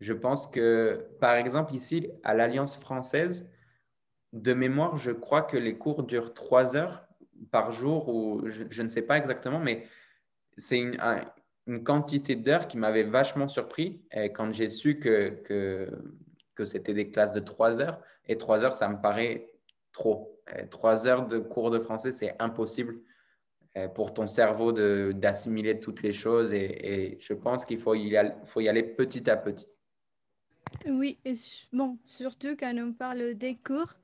[0.00, 3.48] Je pense que, par exemple, ici, à l'Alliance française,
[4.34, 7.06] de mémoire, je crois que les cours durent trois heures
[7.52, 9.86] par jour, ou je, ne sais pas exactement, mais
[10.58, 10.98] c'est une,
[11.84, 14.02] quantité d'heures qui m'avait vachement surpris
[14.34, 15.88] quand j'ai su que,
[16.54, 18.00] que, c'était des classes de trois heures.
[18.26, 19.50] Et trois heures, ça me paraît
[19.92, 20.40] trop.
[20.70, 23.00] trois heures de cours de français, c'est impossible
[23.94, 24.72] pour ton cerveau
[25.12, 26.52] d'assimiler toutes les choses.
[26.52, 27.94] Et, je pense qu'il faut,
[28.46, 29.66] faut y aller petit à petit.
[30.86, 31.34] Oui, et
[31.72, 33.94] bon, surtout quand on parle des cours,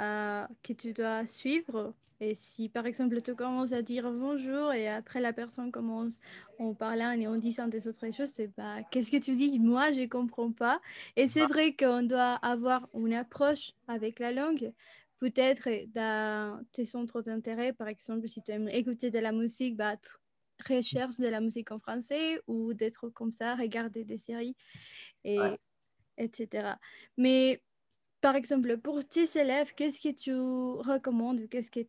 [0.00, 1.94] euh, que tu dois suivre.
[2.20, 6.20] Et si par exemple tu commences à dire bonjour et après la personne commence
[6.60, 9.58] en parlant et en disant des autres choses, c'est pas qu'est-ce que tu dis?
[9.58, 10.80] Moi, je comprends pas.
[11.16, 14.72] Et c'est vrai qu'on doit avoir une approche avec la langue.
[15.18, 19.96] Peut-être dans tes centres d'intérêt, par exemple, si tu aimes écouter de la musique, bah,
[20.68, 24.54] recherche de la musique en français ou d'être comme ça, regarder des séries,
[25.24, 25.38] et,
[26.18, 26.76] etc.
[27.16, 27.62] Mais
[28.22, 31.80] par exemple, pour tes élèves, qu'est-ce que tu recommandes Qu'est-ce que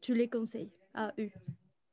[0.00, 1.30] tu les conseilles à eux?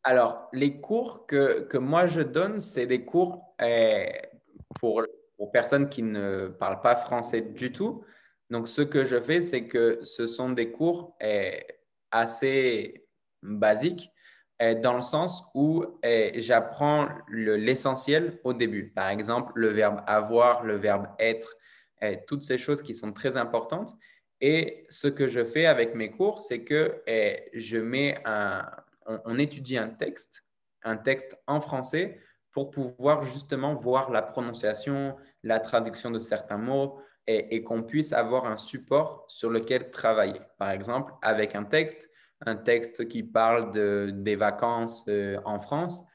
[0.03, 4.11] Alors, les cours que, que moi je donne, c'est des cours eh,
[4.79, 5.03] pour,
[5.37, 8.03] pour personnes qui ne parlent pas français du tout.
[8.49, 11.65] Donc, ce que je fais, c'est que ce sont des cours eh,
[12.11, 13.07] assez
[13.41, 14.11] basiques
[14.59, 15.85] eh, dans le sens où
[16.35, 18.91] j'apprends l'essentiel au début.
[18.91, 21.55] Par exemple, le verbe avoir, le verbe être,
[22.27, 23.93] toutes ces choses qui sont très importantes.
[24.39, 28.65] Et ce que je fais avec mes cours, c'est que eh, je mets un,
[29.05, 30.43] on, étudie un texte,
[30.83, 32.19] un texte en français
[32.51, 38.45] pour pouvoir justement voir la prononciation, la traduction de certains mots et, qu'on puisse avoir
[38.45, 40.39] un support sur lequel travailler.
[40.57, 42.09] Par exemple, avec un texte,
[42.45, 46.05] un texte qui parle de, des vacances euh, en France,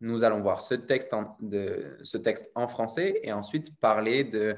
[0.00, 1.14] nous allons voir ce texte
[2.02, 4.56] ce texte en français et ensuite parler de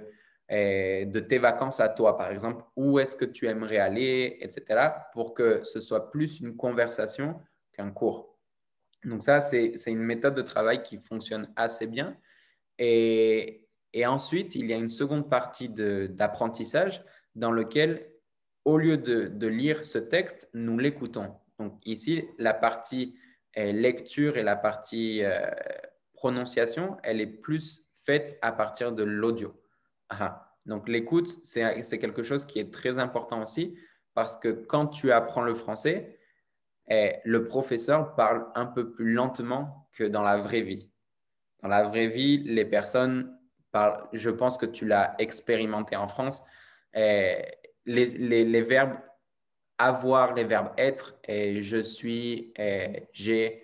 [0.51, 5.33] de tes vacances à toi, par exemple, où est-ce que tu aimerais aller, etc., pour
[5.33, 7.41] que ce soit plus une conversation
[7.73, 8.37] qu'un cours.
[9.05, 12.17] Donc ça, c'est une méthode de travail qui fonctionne assez bien.
[12.79, 13.67] Et,
[14.07, 18.11] ensuite, il y a une seconde partie d'apprentissage dans lequel,
[18.65, 21.35] au lieu de, lire ce texte, nous l'écoutons.
[21.59, 23.15] Donc ici, la partie
[23.57, 25.51] lecture et la partie euh,
[26.15, 29.60] prononciation, elle est plus faite à partir de l'audio.
[30.67, 33.79] Donc l'écoute, c'est quelque chose qui est très important aussi
[34.15, 36.19] parce que quand tu apprends le français,
[36.89, 40.91] eh, le professeur parle un peu plus lentement que dans la vraie vie.
[41.63, 43.39] Dans la vraie vie, les personnes
[43.71, 46.43] parlent, je pense que tu l'as expérimenté en France,
[46.95, 47.43] eh,
[47.87, 48.99] les, verbes
[49.79, 52.53] avoir, les verbes être, et eh, je suis,
[53.13, 53.63] j'ai,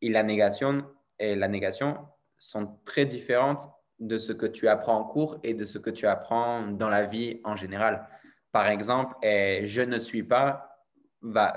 [0.00, 0.84] et la négation,
[1.18, 1.98] et la négation
[2.38, 6.06] sont très différentes de ce que tu apprends en cours et de ce que tu
[6.06, 8.08] apprends dans la vie en général.
[8.52, 10.82] Par exemple, eh, je ne suis pas,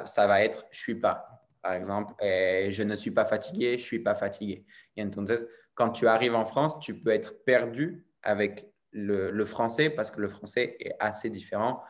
[0.06, 1.45] ça va être je suis pas.
[1.62, 4.65] Par exemple, eh, je ne suis pas fatigué, je suis pas fatigué.
[4.95, 10.12] Et entonces, quand tu arrives en France, tu peux être perdu avec le, français parce
[10.12, 11.84] que le français est assez différent.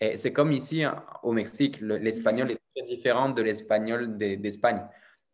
[0.00, 4.84] Et c'est comme ici hein, au Mexique, l'espagnol est très différent de l'espagnol d'Espagne.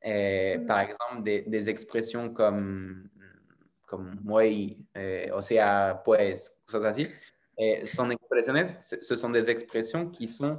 [0.04, 0.66] Mm.
[0.66, 3.08] Par exemple, des, des, expressions comme
[3.92, 7.06] comme muy, eh, o sea, pues, cosas así,
[7.58, 10.56] eh, son expresiones, ce sont des expressions qui sont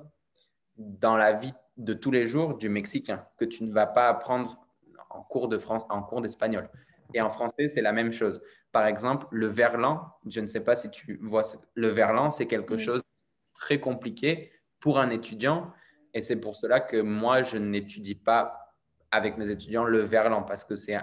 [0.78, 4.64] dans la vie de tous les jours du Mexicain, que tu ne vas pas apprendre
[5.10, 6.70] en cours de France, en cours d'espagnol.
[7.16, 8.40] Et en français, c'est la même chose.
[8.72, 11.42] Par exemple, le verlan, je ne sais pas si tu vois,
[11.74, 15.74] le verlan, c'est quelque chose de très compliqué pour un étudiant.
[16.14, 18.76] Et c'est pour cela que moi, je n'étudie pas
[19.10, 20.98] avec mes étudiants le verlan parce que c'est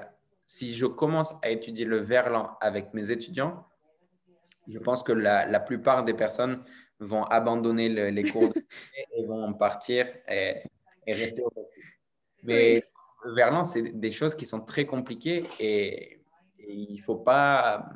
[0.50, 3.68] si je commence à étudier le verlan avec mes étudiants,
[4.66, 6.64] je pense que la, plupart des personnes
[6.98, 8.52] vont abandonner les cours
[9.14, 10.64] et vont partir et,
[11.06, 11.84] rester au Mexique.
[12.42, 12.82] Mais
[13.24, 16.20] le verlan, c'est des choses qui sont très compliquées et,
[16.58, 17.88] il ne faut pas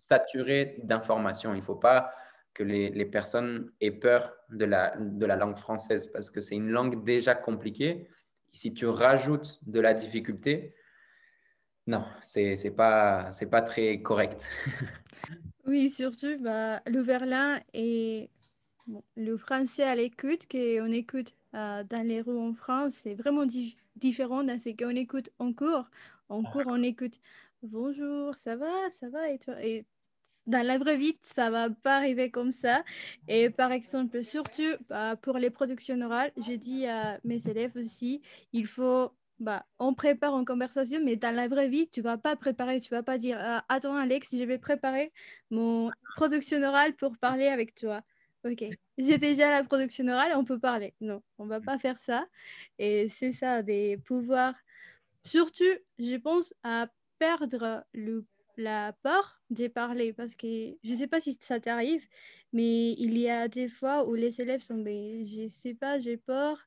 [0.00, 1.54] saturer d'informations.
[1.54, 2.14] Il ne faut pas
[2.54, 6.70] que les, personnes aient peur de la, de la langue française parce que c'est une
[6.70, 8.08] langue déjà compliquée.
[8.52, 10.76] Si tu rajoutes de la difficulté,
[11.90, 14.48] non, c'est n'est pas, pas très correct.
[15.66, 17.04] oui, surtout bah, le
[17.74, 18.30] et
[19.16, 23.44] le français à l'écoute qu'on écoute euh, dans les rues en France, c'est vraiment
[23.96, 25.90] différent de ce qu'on écoute en cours.
[26.28, 27.20] En cours, on écoute
[27.64, 29.28] bonjour, ça va, ça va?
[29.28, 29.60] Et toi?
[29.60, 29.84] Et
[30.46, 32.84] dans la vraie vie, ça va pas arriver comme ça.
[33.26, 38.22] Et par exemple, surtout bah, pour les productions orales, je dis à mes élèves aussi,
[38.52, 42.36] il faut bah, on prépare une conversation, mais dans la vraie vie, tu vas pas
[42.36, 45.12] préparer, tu vas pas dire ah, Attends, Alex, je vais préparer
[45.50, 48.02] mon production orale pour parler avec toi.
[48.44, 48.64] Ok,
[48.98, 50.94] j'ai déjà la production orale, on peut parler.
[51.00, 52.26] Non, on va pas faire ça.
[52.78, 54.54] Et c'est ça, des pouvoirs.
[55.24, 55.64] Surtout,
[55.98, 58.26] je pense à perdre le,
[58.58, 62.06] la peur de parler parce que je sais pas si ça t'arrive,
[62.52, 66.16] mais il y a des fois où les élèves sont, mais je sais pas, j'ai
[66.18, 66.58] peur.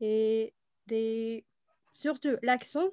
[0.00, 0.54] Et
[0.86, 1.44] des
[1.94, 2.90] surtout l'accent,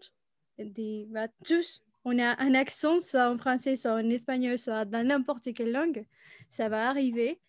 [0.57, 5.05] des, bah, tous, on a un accent, soit en français, soit en espagnol, soit dans
[5.05, 6.05] n'importe quelle langue,
[6.49, 7.41] ça va arriver.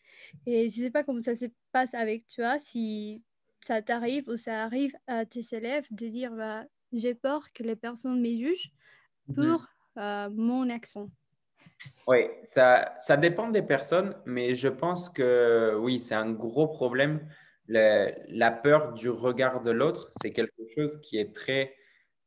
[0.46, 3.22] Et je ne sais pas comment ça se passe avec toi, si
[3.60, 7.76] ça t'arrive ou ça arrive à tes élèves de dire bah, j'ai peur que les
[7.76, 8.72] personnes me jugent
[9.28, 9.34] mhm.
[9.34, 9.66] pour
[9.98, 11.08] euh, mon accent.
[12.06, 17.26] Oui, ça, ça dépend des personnes, mais je pense que oui, c'est un gros problème
[17.68, 21.74] la peur du regard de l'autre, c'est quelque chose qui est très,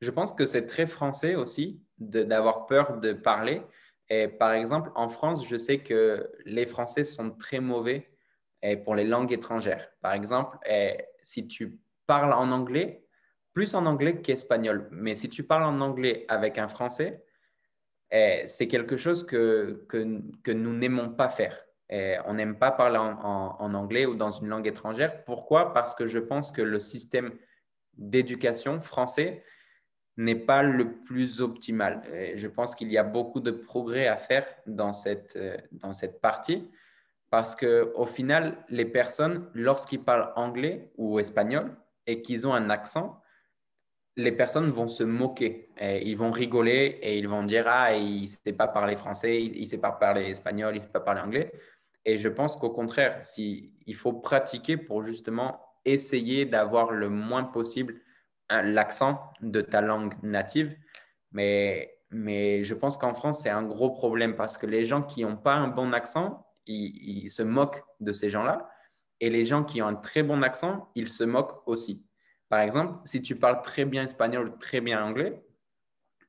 [0.02, 3.62] je pense que c'est très français aussi d'avoir peur de parler.
[4.10, 8.10] Et par exemple, en France, je sais que les Français sont très mauvais
[8.84, 9.90] pour les langues étrangères.
[10.02, 10.58] Par exemple,
[11.22, 13.04] si tu parles en anglais,
[13.54, 17.24] plus en anglais qu'espagnol, mais si tu parles en anglais avec un Français,
[18.12, 24.06] c'est quelque chose que, que nous n'aimons pas faire on n'aime pas parler en, anglais
[24.06, 25.24] ou dans une langue étrangère.
[25.24, 25.74] Pourquoi?
[25.74, 27.32] Parce que je pense que le système
[27.94, 29.44] d'éducation français
[30.18, 32.02] n'est pas le plus optimal.
[32.36, 36.22] je pense qu'il y a beaucoup de progrès à faire dans cette, euh, dans cette
[36.22, 36.72] partie
[37.30, 41.76] parce qu'au final, les personnes, lorsqu'ils parlent anglais ou espagnol
[42.08, 43.22] et qu'ils ont un accent,
[44.16, 45.70] les personnes vont se moquer.
[45.82, 49.60] Ils vont rigoler et ils vont dire Ah, il ne sait pas parler français, il
[49.60, 51.52] ne sait pas parler espagnol, il ne sait pas parler anglais.
[52.06, 58.00] Et je pense qu'au contraire, il faut pratiquer pour justement essayer d'avoir le moins possible
[58.50, 60.76] l'accent de ta langue native.
[61.32, 65.38] Mais, je pense qu'en France, c'est un gros problème parce que les gens qui n'ont
[65.38, 68.70] pas un bon accent, ils se moquent de ces gens-là.
[69.20, 72.06] Et les gens qui ont un très bon accent, ils se moquent aussi.
[72.50, 75.44] Par exemple, si tu parles très bien espagnol, très bien anglais,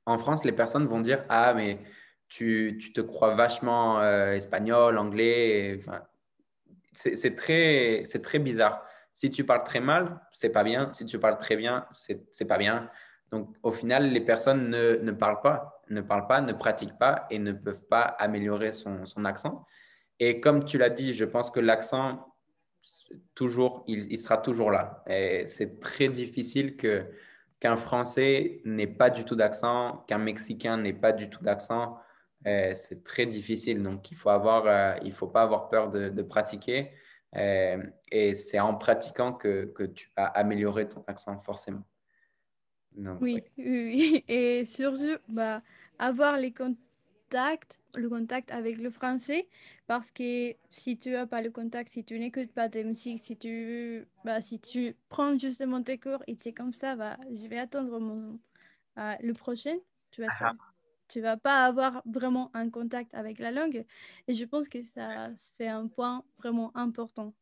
[0.06, 1.80] en France, les personnes vont dire Ah, mais
[2.28, 5.80] tu, te crois vachement euh, espagnol, anglais.
[6.92, 8.84] c'est très, très bizarre.
[9.12, 10.92] Si tu parles très mal, c'est pas bien.
[10.92, 12.90] Si tu parles très bien, c'est pas bien.
[13.32, 17.26] Donc, au final, les personnes ne, ne, parlent pas, ne parlent pas, ne pratiquent pas
[17.30, 19.66] et ne peuvent pas améliorer son, son accent.
[20.20, 22.34] Et comme tu l'as dit, je pense que l'accent,
[23.34, 25.02] toujours, il, il, sera toujours là.
[25.44, 27.04] C'est très difficile que
[27.58, 31.98] qu'un Français n'ait pas du tout d'accent, qu'un Mexicain n'ait pas du tout d'accent,
[32.46, 33.82] euh, c'est très difficile.
[33.82, 36.92] Donc, il faut avoir, euh, il faut pas avoir peur de, pratiquer.
[37.34, 41.82] Euh, et c'est en pratiquant que, que, tu vas améliorer ton accent forcément.
[42.96, 45.60] oui, oui, et surtout, bah,
[45.98, 49.48] avoir les contacts, le contact avec le français,
[49.88, 53.36] parce que si tu n'as pas le contact, si tu n'écoutes pas tes musiques, si
[53.36, 57.58] tu, bah, si tu prends justement tes cours et c'est comme ça, bah, je vais
[57.58, 58.38] attendre mon,
[58.96, 59.76] le prochain,
[60.12, 60.54] tu vas ah
[61.08, 63.84] tu vas pas avoir vraiment un contact avec la langue.
[64.28, 67.34] Et je pense que ça, c'est un point vraiment important.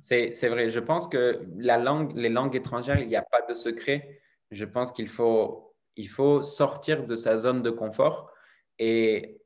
[0.00, 0.68] C'est, vrai.
[0.70, 4.20] Je pense que la langue, les langues étrangères, il n'y a pas de secret.
[4.50, 8.30] Je pense qu'il faut, il faut sortir de sa zone de confort.
[8.78, 9.40] Et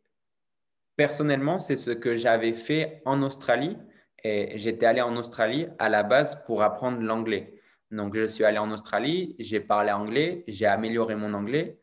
[0.97, 3.79] personnellement, c'est ce que j'avais fait en Australie.
[4.25, 7.59] Et j'étais allé en Australie à la base pour apprendre l'anglais.
[7.91, 11.82] Donc, je suis allé en Australie, j'ai parlé anglais, j'ai amélioré mon anglais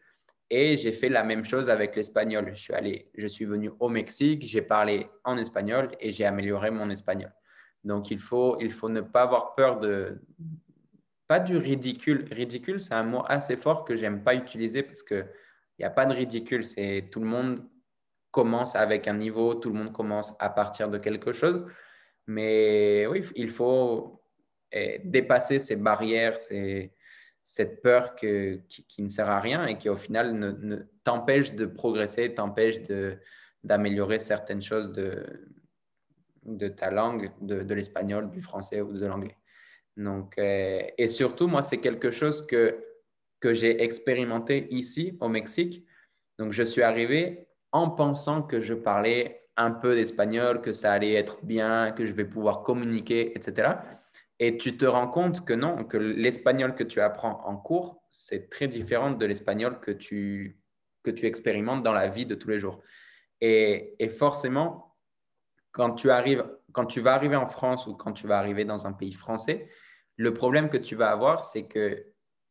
[0.49, 2.49] Et j'ai fait la même chose avec l'espagnol.
[2.53, 6.71] Je suis allé, je suis venu au Mexique, j'ai parlé en espagnol et j'ai amélioré
[6.71, 7.31] mon espagnol.
[7.83, 10.19] Donc, il faut, il faut ne pas avoir peur de,
[11.27, 12.27] pas du ridicule.
[12.31, 15.25] Ridicule, c'est un mot assez fort que j'aime pas utiliser parce que
[15.77, 16.65] il n'y a pas de ridicule.
[16.65, 17.63] C'est tout le monde
[18.31, 21.65] commence avec un niveau, tout le monde commence à partir de quelque chose.
[22.27, 24.23] Mais oui, il faut
[24.71, 26.93] eh, dépasser ces barrières, ces,
[27.49, 28.61] cette peur qui,
[28.99, 32.75] ne sert à rien et qui au final t'empêche de progresser, t'empêche
[33.63, 35.25] d'améliorer certaines choses de,
[36.45, 39.35] de ta langue, de, l'espagnol, du français ou de l'anglais.
[39.97, 42.85] Donc, euh, et surtout, moi, c'est quelque chose que,
[43.39, 45.83] que j'ai expérimenté ici au Mexique.
[46.37, 51.13] Donc, je suis arrivé en pensant que je parlais un peu d'espagnol, que ça allait
[51.13, 53.71] être bien, que je vais pouvoir communiquer, etc.
[54.39, 58.49] Et tu te rends compte que non, que l'espagnol que tu apprends en cours, c'est
[58.49, 60.59] très différent de l'espagnol que tu,
[61.03, 62.81] que tu expérimentes dans la vie de tous les jours.
[63.41, 64.95] Et, et, forcément,
[65.71, 68.87] quand tu, arrives, quand tu vas arriver en France ou quand tu vas arriver dans
[68.87, 69.69] un pays français,
[70.15, 72.05] le problème que tu vas avoir, c'est que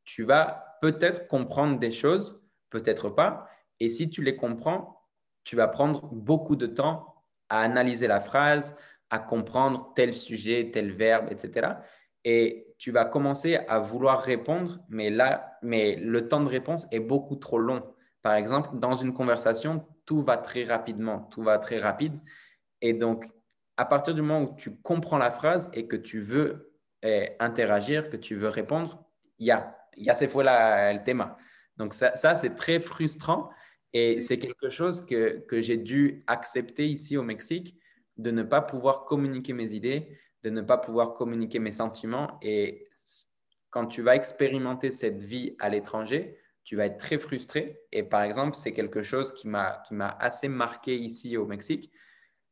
[0.04, 3.48] tu vas peut-être comprendre des choses, peut-être pas.
[3.80, 5.06] Et si tu les comprends,
[5.44, 8.76] tu vas prendre beaucoup de temps à analyser la phrase,
[9.10, 11.70] à comprendre tel sujet, tel verbe, etc.
[12.24, 17.00] Et tu vas commencer à vouloir répondre, mais là, mais le temps de réponse est
[17.00, 17.82] beaucoup trop long.
[18.22, 22.18] Par exemple, dans une conversation, tout va très rapidement, tout va très rapide.
[22.80, 23.26] Et donc,
[23.76, 28.10] à partir du moment où tu comprends la phrase et que tu veux eh, interagir,
[28.10, 29.04] que tu veux répondre,
[29.38, 31.24] il y a, y a ces fois-là le thème.
[31.76, 33.50] Donc, ça, ça c'est très frustrant
[33.92, 37.78] et c'est quelque chose que, que j'ai dû accepter ici au Mexique
[38.18, 42.38] de ne pas pouvoir communiquer mes idées, de ne pas pouvoir communiquer mes sentiments.
[42.42, 42.88] Et
[43.70, 47.80] quand tu vas expérimenter cette vie à l'étranger, tu vas être très frustré.
[47.92, 49.82] Et par exemple, c'est quelque chose qui m'a
[50.20, 51.90] assez marqué ici au Mexique,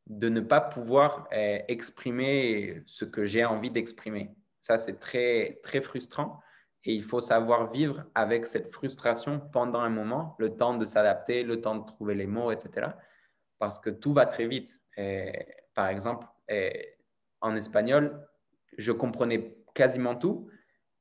[0.07, 4.31] de ne pas pouvoir eh, exprimer ce que j'ai envie d'exprimer.
[4.61, 6.41] Ça, c'est très, très frustrant.
[6.85, 11.43] Et il faut savoir vivre avec cette frustration pendant un moment, le temps de s'adapter,
[11.43, 12.93] le temps de trouver les mots, etc.
[13.59, 14.81] Parce que tout va très vite
[15.75, 16.27] par exemple,
[17.41, 18.27] en espagnol,
[18.79, 20.51] je comprenais quasiment tout,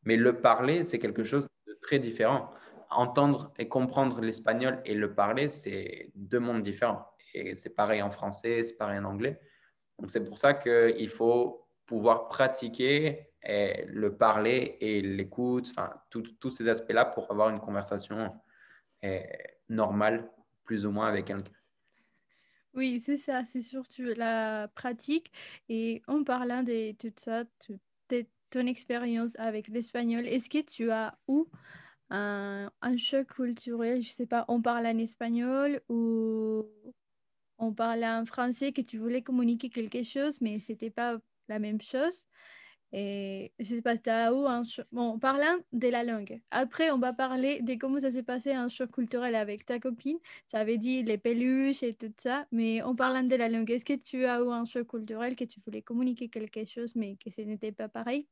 [0.04, 2.50] mais le parler, c'est quelque chose de très différent.
[2.92, 7.06] Entendre et comprendre l'espagnol et le parler, c'est deux mondes différents.
[7.34, 9.40] Et c'est pareil en français, c'est pareil en anglais.
[10.00, 16.68] Donc, c'est pour ça qu'il faut pouvoir pratiquer le parler et l'écoute, enfin, tous ces
[16.68, 18.34] aspects-là pour avoir une conversation
[19.70, 20.30] normale,
[20.64, 21.52] plus ou moins, avec quelqu'un.
[22.76, 25.32] Oui, c'est ça, c'est surtout la pratique.
[25.70, 27.46] Et en parlant de tout ça,
[28.10, 31.44] de ton expérience avec l'espagnol, est-ce que tu as eu
[32.10, 36.66] un, choc culturel, je sais pas, on parle en espagnol ou
[37.58, 41.18] on parle en français que tu voulais communiquer quelque chose, mais c'était pas
[41.48, 42.28] la même chose?
[42.92, 46.42] Et je sais pas, c'était où un Bon, parlant de la langue.
[46.52, 50.18] Après, on va parler de comment ça s'est passé un choc culturel avec ta copine.
[50.48, 52.48] Ça avait dit les peluches et tout ça.
[52.52, 55.44] Mais en parlant de la langue, est-ce que tu as eu un choc culturel que
[55.44, 58.28] tu voulais communiquer quelque chose, mais que ce n'était pas pareil?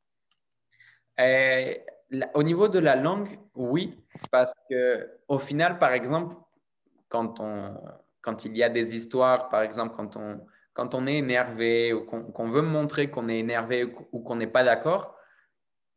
[1.20, 1.76] Euh,
[2.34, 4.04] Au niveau de la langue, oui.
[4.32, 6.36] Parce que au final, par exemple,
[7.10, 7.76] quand, on,
[8.22, 10.42] quand il y a des histoires, par exemple, quand on
[10.74, 14.64] quand on est énervé ou qu'on veut montrer qu'on est énervé ou qu'on n'est pas
[14.64, 15.16] d'accord,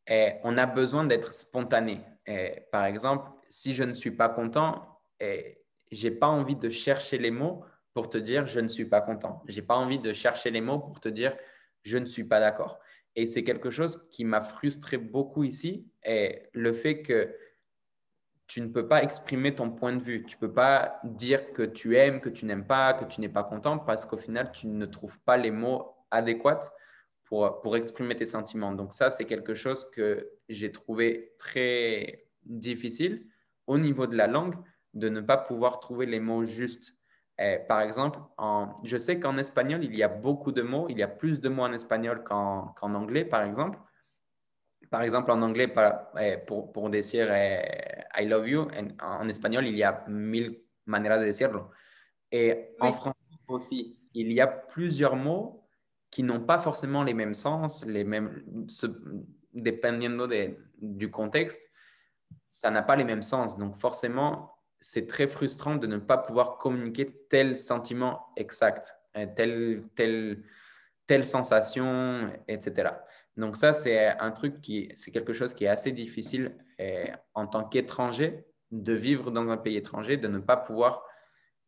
[0.06, 2.00] eh, on a besoin d'être spontané.
[2.26, 6.68] Eh, par exemple, si je ne suis pas content, eh, je n'ai pas envie de
[6.68, 7.64] chercher les mots
[7.94, 9.42] pour te dire je ne suis pas content.
[9.46, 11.36] Je n'ai pas envie de chercher les mots pour te dire
[11.82, 12.78] je ne suis pas d'accord.
[13.14, 15.88] Et c'est quelque chose qui m'a frustré beaucoup ici.
[16.04, 17.34] Et le fait que
[18.46, 20.24] tu ne peux pas exprimer ton point de vue.
[20.24, 23.28] Tu ne peux pas dire que tu aimes, que tu n'aimes pas, que tu n'es
[23.28, 26.72] pas content parce qu'au final, tu ne trouves pas les mots adéquats
[27.24, 28.72] pour, pour exprimer tes sentiments.
[28.72, 33.26] Donc ça, c'est quelque chose que j'ai trouvé très difficile
[33.66, 34.54] au niveau de la langue
[34.94, 36.94] de ne pas pouvoir trouver les mots justes.
[37.68, 41.02] par exemple, en, je sais qu'en espagnol, il y a beaucoup de mots, il y
[41.02, 43.78] a plus de mots en espagnol qu'en anglais, par exemple
[44.90, 45.72] par exemple, en anglais,
[46.20, 48.68] eh, pour, pour decir eh, I love you,
[49.00, 51.70] en, espagnol, il y a mille maneras de decirlo.
[52.30, 53.16] Et en français
[53.48, 55.66] aussi, il y a plusieurs mots
[56.10, 58.42] qui n'ont pas forcément les mêmes sens, les mêmes,
[59.52, 61.70] dépendant de, du contexte,
[62.50, 63.58] ça n'a pas les mêmes sens.
[63.58, 70.42] Donc forcément, c'est très frustrant de ne pas pouvoir communiquer tel sentiment exact, eh, telle,
[71.06, 72.90] telle, sensation, etc.
[73.36, 77.46] Donc ça, c'est un truc qui, c'est quelque chose qui est assez difficile eh, en
[77.46, 81.04] tant qu'étranger de vivre dans un pays étranger, de ne pas pouvoir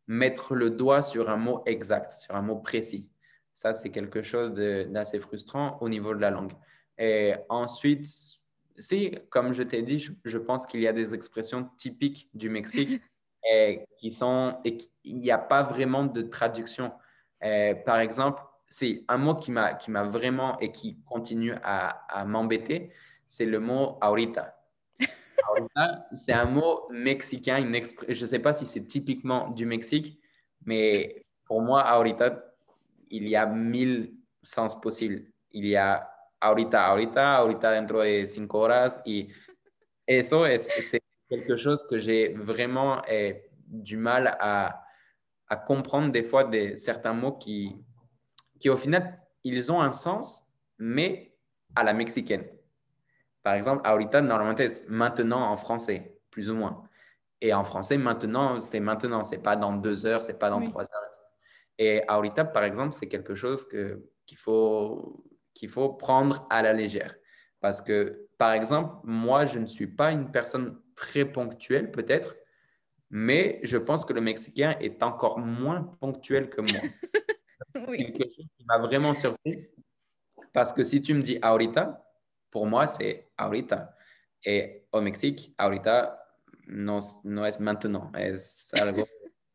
[0.07, 3.09] mettre le doigt sur un mot exact, sur un mot précis.
[3.53, 6.53] Ça, c'est quelque chose d'assez frustrant au niveau de la langue.
[6.97, 8.07] Et ensuite,
[8.77, 13.01] si, comme je t'ai dit, je, pense qu'il y a des expressions typiques du Mexique
[13.51, 16.91] et qui sont, et il n'y a pas vraiment de traduction.
[17.85, 22.91] par exemple, c'est un mot qui m'a vraiment et qui continue à, à m'embêter,
[23.27, 24.55] c'est le mot ahorita.
[25.47, 27.75] ahorita, c'est un mot mexicain, une
[28.07, 30.19] je ne sais pas si c'est typiquement du Mexique,
[30.65, 32.43] mais pour moi, ahorita,
[33.09, 34.13] il y a mille
[34.43, 35.23] sens possibles.
[35.51, 36.07] Il y a
[36.39, 39.01] ahorita, ahorita, ahorita dentro de cinco horas.
[40.05, 44.83] Eso es, c'est quelque chose que j'ai vraiment eh, du mal à,
[45.47, 47.75] à, comprendre des fois de certains mots qui,
[48.59, 51.33] qui, au final, ils ont un sens, mais
[51.75, 52.45] à la mexicaine.
[53.43, 56.83] Par exemple, ahorita, normalement, c'est maintenant en français, plus ou moins.
[57.41, 60.83] Et en français, maintenant, c'est maintenant, c'est pas dans deux heures, c'est pas dans trois
[60.83, 61.09] heures.
[61.77, 67.15] Et ahorita, par exemple, c'est quelque chose qu'il faut, qu'il faut prendre à la légère.
[67.61, 72.35] Parce que, par exemple, moi, je ne suis pas une personne très ponctuelle, peut-être,
[73.09, 76.79] mais je pense que le Mexicain est encore moins ponctuel que moi.
[77.87, 77.97] oui.
[77.97, 79.67] Quelque chose qui m'a vraiment surpris.
[80.53, 82.05] Parce que si tu me dis ahorita,
[82.49, 83.95] pour moi, c'est ahorita.
[84.43, 86.19] Et au Mexique, ahorita
[86.67, 89.07] no, no es maintenant, es algo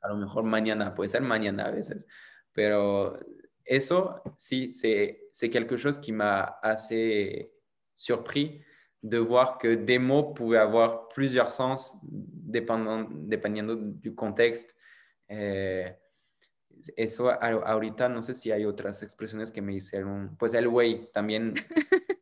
[0.05, 2.07] a lo mejor mañana, puede ser mañana a veces,
[2.53, 3.19] pero
[3.65, 7.51] eso sí, c'est quelque chose qui m'a assez
[7.95, 8.61] surpris
[9.03, 14.75] de voir que des mots pouvaient avoir plusieurs sens dépendant, dependiendo du contexte.
[15.29, 15.87] Eh,
[16.97, 20.37] eso ahorita no sé si hay otras expresiones que me hicieron.
[20.39, 21.55] Pues el güey también.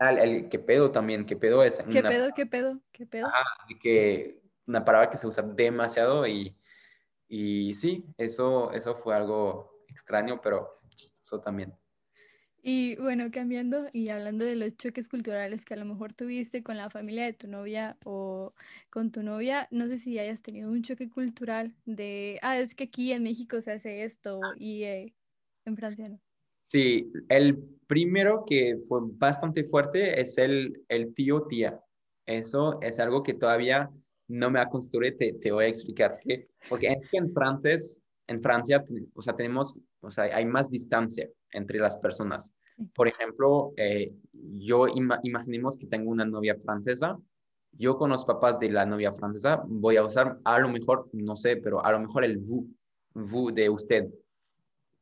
[0.00, 1.78] el, el que pedo también, que pedo es.
[1.90, 3.28] ¿Qué pedo, qué pedo, qué pedo?
[3.80, 6.56] que una palabra que se usa demasiado y
[7.28, 11.74] y sí, eso, eso fue algo extraño, pero chistoso también.
[12.68, 16.76] Y bueno, cambiando y hablando de los choques culturales que a lo mejor tuviste con
[16.76, 18.54] la familia de tu novia o
[18.90, 22.82] con tu novia, no sé si hayas tenido un choque cultural de, ah, es que
[22.82, 25.14] aquí en México se hace esto y eh,
[25.64, 26.20] en Francia no.
[26.64, 27.56] Sí, el
[27.86, 31.80] primero que fue bastante fuerte es el, el tío tía.
[32.26, 33.88] Eso es algo que todavía
[34.26, 36.48] no me acostumbré, te, te voy a explicar qué.
[36.68, 41.78] Porque en, en francés, en Francia, o sea, tenemos, o sea, hay más distancia entre
[41.78, 42.52] las personas.
[42.94, 47.18] Por ejemplo, eh, yo imaginemos que tengo una novia francesa.
[47.72, 51.36] Yo con los papás de la novia francesa voy a usar a lo mejor, no
[51.36, 52.66] sé, pero a lo mejor el vous,
[53.14, 54.08] vous de usted.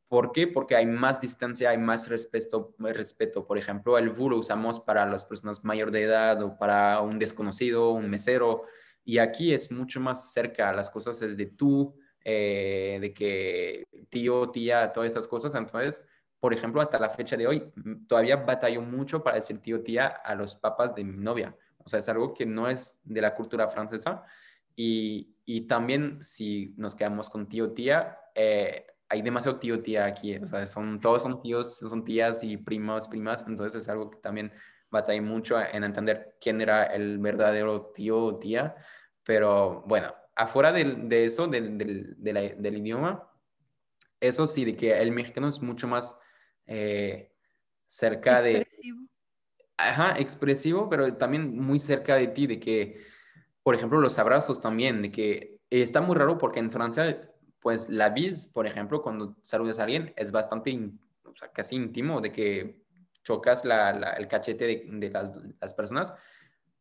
[0.07, 0.47] ¿Por qué?
[0.47, 3.45] Porque hay más distancia, hay más respeto, respeto.
[3.45, 7.17] Por ejemplo, el vous lo usamos para las personas mayor de edad o para un
[7.17, 8.63] desconocido, un mesero.
[9.03, 14.49] Y aquí es mucho más cerca, las cosas es de tú, eh, de que tío,
[14.51, 15.53] tía, todas esas cosas.
[15.55, 16.01] Entonces,
[16.45, 20.05] por ejemplo, hasta la fecha de hoy, mm, todavía batallo mucho para decir tío, tía
[20.05, 21.57] a los papás de mi novia.
[21.79, 24.23] O sea, es algo que no es de la cultura francesa.
[24.75, 30.35] Y, y también si nos quedamos con tío, tía, eh, hay demasiado tío, tía aquí.
[30.35, 33.43] O sea, son, todos son tíos, son tías y primos, primas.
[33.47, 34.51] Entonces es algo que también
[34.91, 38.75] batallé mucho en entender quién era el verdadero tío o tía,
[39.23, 43.27] pero bueno, afuera de, eso, del, del, idioma,
[44.19, 46.19] eso sí, de que el mexicano es mucho más
[46.67, 47.31] eh,
[47.87, 48.57] cerca de...
[48.57, 48.99] Expresivo.
[49.77, 53.03] Ajá, expresivo, pero también muy cerca de ti, de que,
[53.61, 58.09] por ejemplo, los abrazos también, de que está muy raro porque en Francia, pues la
[58.09, 60.91] bis, por ejemplo, cuando saludas a alguien, es bastante,
[61.23, 62.85] o sea, casi íntimo, de que
[63.23, 66.13] chocas el cachete de, las, personas,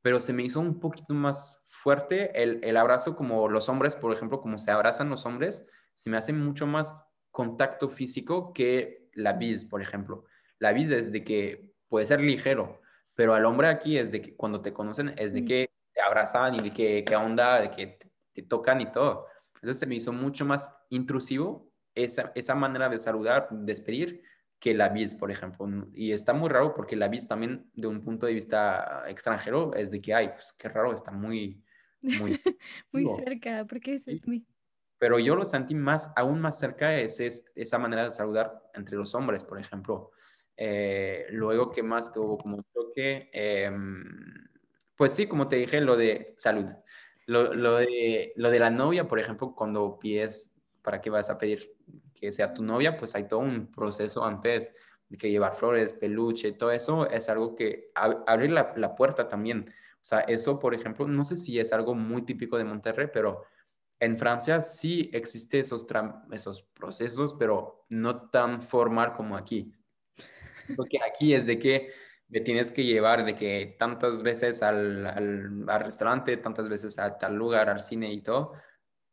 [0.02, 4.40] pero se me hizo un poquito más fuerte el, abrazo como los hombres, por ejemplo,
[4.40, 6.94] como se abrazan los hombres, se me hace mucho más
[7.30, 10.24] contacto físico que la bis, por ejemplo.
[10.58, 12.80] La bis es de que puede ser ligero,
[13.14, 16.54] pero al hombre aquí es de que cuando te conocen es de que te abrazan
[16.56, 17.98] y de que qué onda, de que
[18.32, 19.26] te, tocan y todo.
[19.54, 24.22] Entonces se me hizo mucho más intrusivo esa, esa manera de saludar, despedir,
[24.58, 25.68] que la bis, por ejemplo.
[25.92, 29.90] Y está muy raro porque la bis también, de un punto de vista extranjero, es
[29.90, 31.62] de que, ay, pues qué raro, está muy...
[32.00, 32.40] Muy,
[32.92, 34.44] muy cerca, porque es muy...
[34.98, 37.20] Pero yo lo sentí más, aún más cerca, es,
[37.54, 40.12] esa manera de saludar entre los hombres, por ejemplo.
[40.56, 43.30] Eh, luego, ¿qué más que hubo como choque?
[43.32, 44.04] Em,
[44.96, 46.66] pues sí, como te dije, lo de salud.
[47.26, 51.74] Lo, de, lo de la novia, por ejemplo, cuando pides, ¿para qué vas a pedir
[52.14, 54.72] que sea tu novia, pues hay todo un proceso antes,
[55.08, 59.68] de que llevar flores, peluche, todo eso es algo que abrir la, la, puerta también.
[59.96, 63.44] O sea, eso, por ejemplo, no sé si es algo muy típico de Monterrey, pero
[64.00, 65.86] en Francia sí existe esos,
[66.32, 69.72] esos procesos, pero no tan formal como aquí.
[70.76, 71.90] Porque aquí es de que
[72.28, 77.18] me tienes que llevar de que tantas veces al, al, al, restaurante, tantas veces a
[77.18, 78.54] tal lugar, al cine y todo,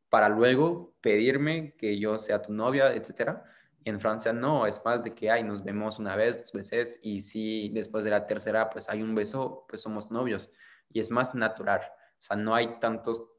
[0.10, 3.44] para luego pedirme que yo sea tu novia, etcétera.
[3.84, 7.00] Y en Francia no, es más de que, ay, nos vemos una vez, dos veces,
[7.02, 10.52] y si después de la tercera, pues hay un beso, pues somos novios.
[10.90, 11.82] Y es más natural.
[12.20, 13.31] O sea, no hay tantos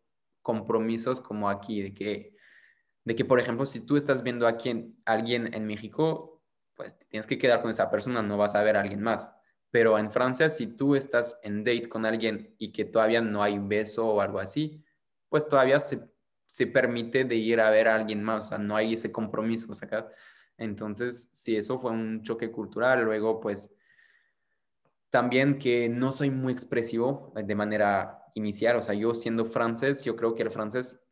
[0.43, 2.37] compromisos como aquí, de que,
[3.05, 6.43] de que por ejemplo, si tú estás viendo en, alguien en México,
[6.75, 9.31] pues tienes que quedar con esa persona, no vas a ver a alguien más.
[9.71, 13.55] Pero en Francia, si tú estás en date con alguien y que todavía no hay
[13.57, 14.85] un beso o algo así,
[15.29, 16.11] pues todavía se,
[16.45, 19.73] se permite de ir a ver a alguien más, o sea, no hay ese compromiso,
[19.73, 20.11] acá.
[20.59, 23.75] Entonces, si eso fue un choque cultural, luego pues
[25.13, 30.17] también que no soy muy expresivo de manera inicial, o sea, yo siendo francés, yo
[30.17, 31.07] creo que el francés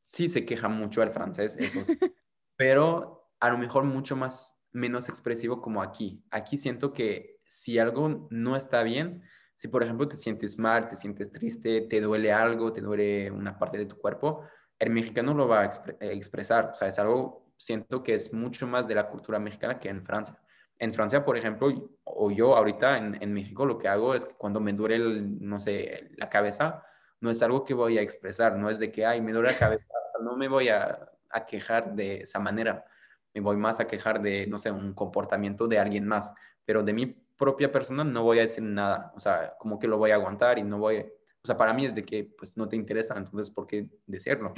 [0.00, 1.78] sí se queja mucho al francés, eso
[2.56, 6.24] pero a lo mejor mucho más menos expresivo como aquí.
[6.32, 9.22] Aquí siento que si algo no está bien,
[9.54, 13.56] si por ejemplo te sientes mal, te sientes triste, te duele algo, te duele una
[13.56, 14.42] parte de tu cuerpo,
[14.80, 18.66] el mexicano lo va a eh, expresar, o sea, es algo, siento que es mucho
[18.66, 20.43] más de la cultura mexicana que en Francia.
[20.78, 21.68] En Francia, por ejemplo,
[22.04, 25.60] o yo ahorita en, en México lo que hago es que cuando me duele, no
[25.60, 26.84] sé, la cabeza,
[27.20, 29.58] no es algo que voy a expresar, no es de que, ay, me duele la
[29.58, 29.86] cabeza,
[30.22, 32.84] no me voy a, a quejar de esa manera,
[33.32, 36.92] me voy más a quejar de, no sé, un comportamiento de alguien más, pero de
[36.92, 40.14] mi propia persona no voy a decir nada, o sea, como que lo voy a
[40.14, 43.14] aguantar y no voy, o sea, para mí es de que pues no te interesa,
[43.16, 44.52] entonces, ¿por qué decirlo?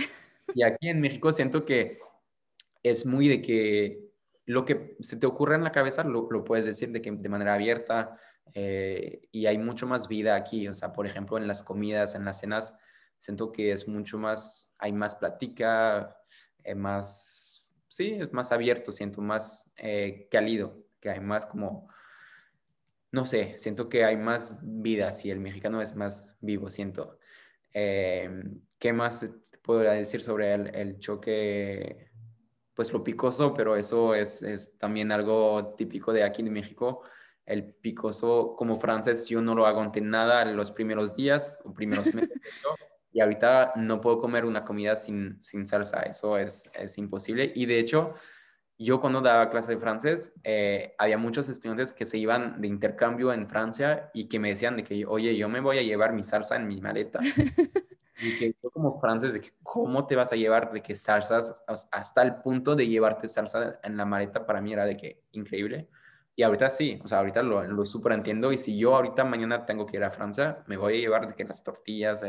[0.55, 1.99] Y aquí en México siento que
[2.83, 4.07] es muy de que
[4.47, 7.28] lo que se te ocurre en la cabeza lo, lo puedes decir de, que, de
[7.28, 8.18] manera abierta
[8.55, 12.24] eh, y hay mucho más vida aquí, o sea, por ejemplo, en las comidas, en
[12.24, 12.76] las cenas,
[13.18, 16.16] siento que es mucho más, hay más plática,
[16.62, 21.88] eh, más, sí, es más abierto, siento más eh, cálido, que hay más como,
[23.11, 27.18] no sé, siento que hay más vida, si el mexicano es más vivo, siento.
[27.72, 29.30] ¿Qué más
[29.62, 32.11] puedo decir sobre el, el choque?
[32.77, 37.03] Pues lo picoso, pero eso es, es, también algo típico de aquí en México.
[37.47, 42.12] El picoso, como francés, yo no lo hago ante nada los primeros días o primeros
[42.14, 42.39] meses.
[43.12, 47.51] y ahorita no puedo comer una comida sin, sin salsa, eso es, es, imposible.
[47.55, 48.12] Y de hecho,
[48.77, 53.33] yo cuando daba clase de francés, eh, había muchos estudiantes que se iban de intercambio
[53.33, 56.22] en Francia y que me decían de que, oye, yo me voy a llevar mi
[56.22, 57.20] salsa en mi maleta.
[58.21, 61.64] Y que yo como francés, de que cómo te vas a llevar de que salsas,
[61.67, 65.89] hasta el punto de llevarte salsa en la maleta, para mí era de que increíble.
[66.35, 68.53] Y ahorita sí, o sea, ahorita lo, lo súper entiendo.
[68.53, 71.35] Y si yo ahorita mañana tengo que ir a Francia, me voy a llevar de
[71.35, 72.23] que las tortillas,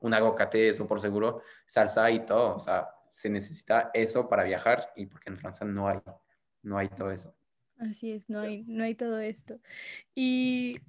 [0.00, 2.56] un aguacate, eso por seguro, salsa y todo.
[2.56, 5.98] O sea, se necesita eso para viajar y porque en Francia no hay,
[6.62, 7.34] no hay todo eso.
[7.78, 9.58] Así es, no hay, no hay todo esto.
[10.14, 10.80] ¿Y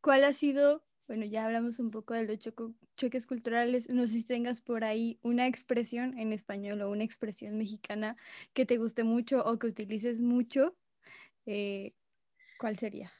[0.00, 0.82] cuál ha sido
[1.12, 3.90] bueno, ya hablamos un poco de los choques culturales.
[3.90, 8.16] No sé si tengas por ahí una expresión en español o una expresión mexicana
[8.54, 10.74] que te guste mucho o que utilices mucho.
[11.44, 11.92] Eh,
[12.58, 13.12] ¿Cuál sería?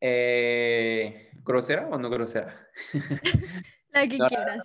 [0.00, 2.68] Eh, ¿Grosera o no grosera?
[3.90, 4.60] la que quieras.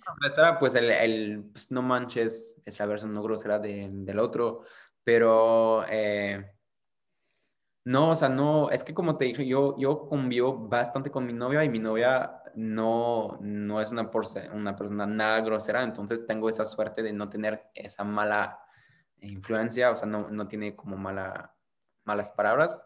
[0.58, 4.64] pues el, pues, no manches es la versión no grosera del otro,
[5.04, 6.44] pero eh,
[7.84, 11.34] no, o sea, no, es que como te dije, yo, yo convivo bastante con mi
[11.34, 14.10] novia y mi novia no, no es una,
[14.52, 18.58] una persona nada grosera, entonces tengo esa suerte de no tener esa mala
[19.20, 21.54] influencia, o sea, no, no tiene como mala,
[22.04, 22.82] malas palabras,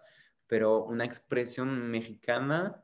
[0.47, 2.83] pero una expresión mexicana,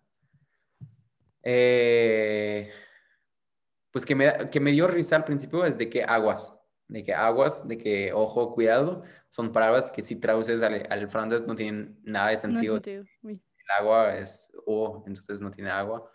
[1.43, 2.71] eh,
[3.91, 6.57] pues que me, que me dio risa al principio es de que aguas,
[6.89, 11.55] de que aguas, de que ojo, cuidado, son palabras que si traduces al, francés no
[11.55, 12.81] tienen nada de sentido.
[12.85, 16.11] El agua es O, entonces no tiene agua.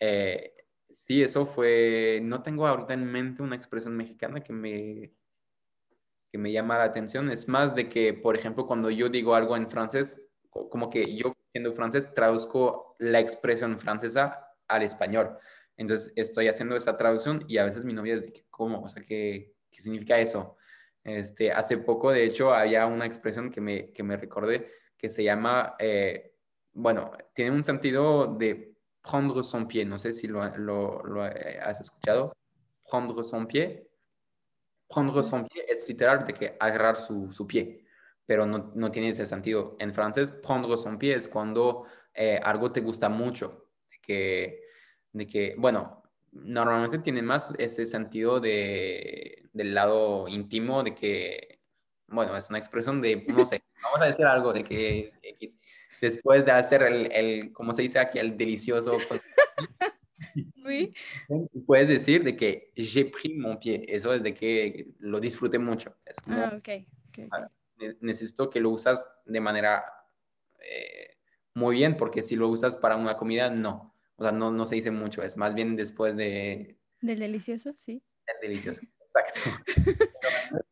[0.00, 0.54] Eh,
[0.88, 5.12] sí, eso fue, no tengo ahorita en mente una expresión mexicana que me,
[6.30, 7.30] que me llama la atención.
[7.30, 11.34] Es más de que, por ejemplo, cuando yo digo algo en francés, como que yo
[11.46, 15.36] siendo francés traduzco la expresión francesa al español.
[15.76, 18.82] Entonces estoy haciendo esa traducción y a veces mi novia dice, ¿cómo?
[18.82, 20.56] O sea, que ¿Qué significa eso?
[21.04, 25.24] Este, hace poco, de hecho, había una expresión que me, que me recordé que se
[25.24, 26.34] llama, eh,
[26.72, 28.69] bueno, tiene un sentido de
[29.02, 29.84] prendre son pie.
[29.84, 32.36] No sé si lo, lo, lo has escuchado.
[32.90, 33.88] Prendre son pie.
[34.88, 37.84] Prendre son pie es literal de que agarrar su, su pie.
[38.30, 39.76] pero no, no tiene ese sentido.
[39.80, 44.60] En francés, prendre son pied es cuando eh, algo te gusta mucho, de que,
[45.12, 51.60] de que, bueno, normalmente tiene más ese sentido de, del lado íntimo, de que,
[52.06, 55.12] bueno, es una expresión de, no sé, vamos a decir algo de que
[56.00, 58.98] después de hacer el, el como se dice aquí, el delicioso.
[61.66, 63.84] Puedes decir de que j'ai pris mon pied.
[63.88, 65.96] Eso es de que lo disfruté mucho.
[66.04, 66.68] Es ah, ok.
[68.00, 69.84] necesito que lo usas de manera
[70.60, 71.16] eh,
[71.54, 73.96] muy bien, porque si lo usas para una comida, no.
[74.16, 75.22] O sea, no, no se dice mucho.
[75.22, 76.78] Es más bien después de...
[77.00, 78.02] Del delicioso, sí.
[78.26, 79.40] Del delicioso, exacto.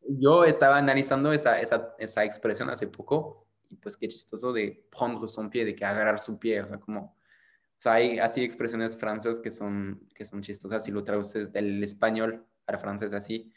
[0.07, 5.27] Yo estaba analizando esa, esa, esa expresión hace poco y pues qué chistoso de prendre
[5.27, 8.97] son pie, de que agarrar su pie, o sea, como, o sea, hay así expresiones
[8.97, 13.51] francesas que son, que son chistosas si lo traduces del español para francés así,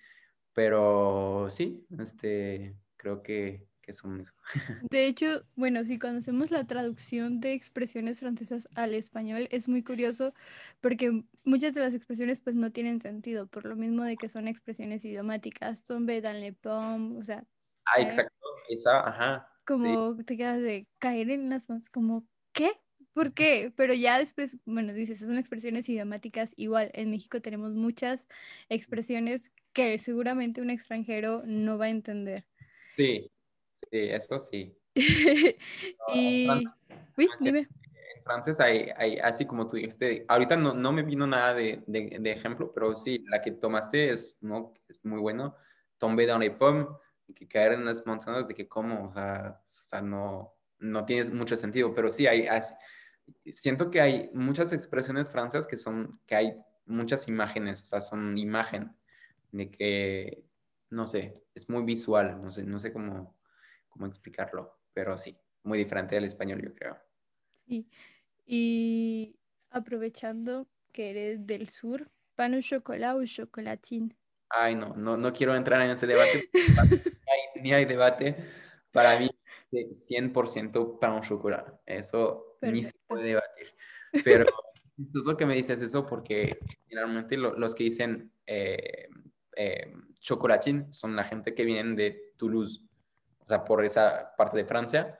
[0.52, 4.34] pero sí, este, creo que, que son eso.
[4.90, 10.34] De hecho, bueno, si conocemos la traducción de expresiones francesas al español, es muy curioso
[10.82, 14.46] porque muchas de las expresiones pues no tienen sentido, por lo mismo de que son
[14.46, 17.44] expresiones idiomáticas, tombe dans les pommes, o sea...
[17.86, 18.38] Ah, exacto,
[18.68, 22.72] esa, ajá como te quedas de caer en las manos, como, ¿qué?
[23.14, 23.72] ¿Por qué?
[23.76, 26.54] Pero ya después, bueno, dices, son expresiones idiomáticas.
[26.56, 28.26] Igual, en México tenemos muchas
[28.68, 32.46] expresiones que seguramente un extranjero no va a entender.
[32.92, 33.30] Sí,
[33.70, 34.74] sí, eso sí.
[36.14, 36.48] y,
[37.16, 37.68] uy, dime.
[38.16, 41.82] En francés hay, hay, así como tú dijiste, ahorita no, no me vino nada de,
[41.86, 44.72] de, de, ejemplo, pero sí, la que tomaste es, ¿no?
[44.88, 45.56] es muy bueno.
[45.98, 46.86] Tomber dans les pommes,
[47.34, 51.28] que caer en las manzanas de que cómo, o sea, o sea no, no tiene
[51.30, 52.46] mucho sentido, pero sí hay,
[53.46, 56.56] siento que hay muchas expresiones francesas que son, que hay
[56.86, 58.94] muchas imágenes, o sea, son imagen
[59.52, 60.44] de que,
[60.90, 63.38] no sé, es muy visual, no sé, no sé cómo,
[63.88, 66.98] cómo explicarlo, pero sí, muy diferente del español, yo creo.
[67.66, 67.88] Sí,
[68.44, 69.36] y
[69.70, 74.16] aprovechando que eres del sur, ¿pan au chocolat o chocolatín?
[74.54, 76.50] Ay, no, no, no quiero entrar en ese debate.
[77.62, 78.36] ni hay debate.
[78.90, 79.30] Para mí,
[79.72, 81.80] 100% pan au chocolat.
[81.86, 83.68] Eso ni se puede debatir.
[84.24, 84.46] Pero
[85.26, 89.08] lo que me dices eso porque generalmente los que dicen eh,
[89.56, 92.82] eh, chocolatín son la gente que viene de Toulouse,
[93.38, 95.18] o sea, por esa parte de Francia.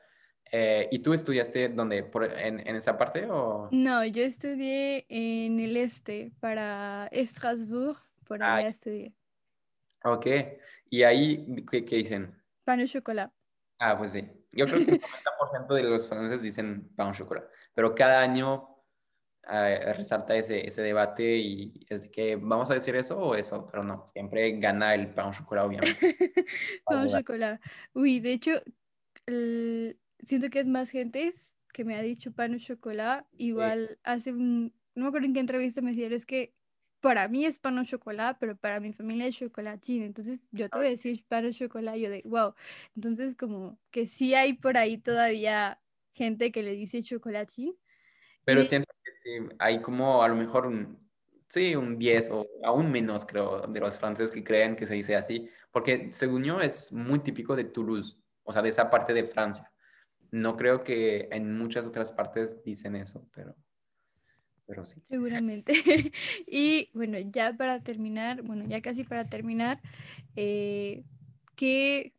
[0.50, 2.02] Eh, ¿Y tú estudiaste dónde?
[2.02, 3.70] Por, en, en, esa parte o...?
[3.72, 9.14] No, yo estudié en el este, para Estrasburgo, por allá estudié.
[10.04, 10.26] Ok,
[10.90, 12.34] ¿y ahí qué, qué dicen?
[12.64, 13.32] Pan au chocolat.
[13.78, 14.28] Ah, pues sí.
[14.52, 17.44] Yo creo que el 90% de los franceses dicen pan au chocolat,
[17.74, 18.68] pero cada año
[19.50, 23.66] eh, resalta ese, ese debate y es de que vamos a decir eso o eso,
[23.70, 25.98] pero no, siempre gana el pan au chocolat, obviamente.
[26.84, 27.60] pan au chocolat.
[27.94, 28.62] Uy, de hecho,
[29.26, 31.30] siento que es más gente
[31.72, 33.26] que me ha dicho pan au chocolat.
[33.32, 36.54] Igual hace un, no me acuerdo en qué entrevista me decían, es que
[37.02, 40.04] para mí es pan o chocolate, pero para mi familia es chocolatín.
[40.04, 42.54] Entonces yo te voy a decir pan o chocolate, yo de, wow.
[42.94, 45.82] Entonces como que sí hay por ahí todavía
[46.14, 47.76] gente que le dice chocolatín.
[48.44, 50.98] Pero siento que sí, hay como a lo mejor un,
[51.48, 55.16] sí, un 10 o aún menos creo de los franceses que creen que se dice
[55.16, 59.24] así, porque según yo es muy típico de Toulouse, o sea, de esa parte de
[59.24, 59.70] Francia.
[60.30, 63.56] No creo que en muchas otras partes dicen eso, pero
[64.72, 65.02] pero sí.
[65.10, 65.74] Seguramente.
[66.46, 69.82] y bueno, ya para terminar, bueno, ya casi para terminar,
[70.34, 71.04] eh,
[71.56, 72.14] ¿qué,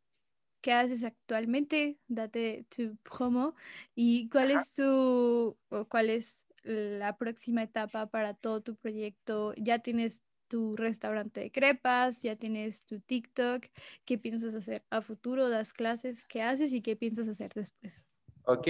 [0.61, 1.97] ¿qué, haces actualmente?
[2.07, 3.55] Date tu promo
[3.95, 5.57] y cuál es tu,
[5.89, 9.55] cuál es la próxima etapa para todo tu proyecto.
[9.57, 13.65] Ya tienes tu restaurante de crepas, ya tienes tu TikTok,
[14.05, 15.49] ¿qué piensas hacer a futuro?
[15.49, 16.27] ¿Das clases?
[16.27, 18.03] ¿Qué haces y qué piensas hacer después?
[18.43, 18.67] Ok,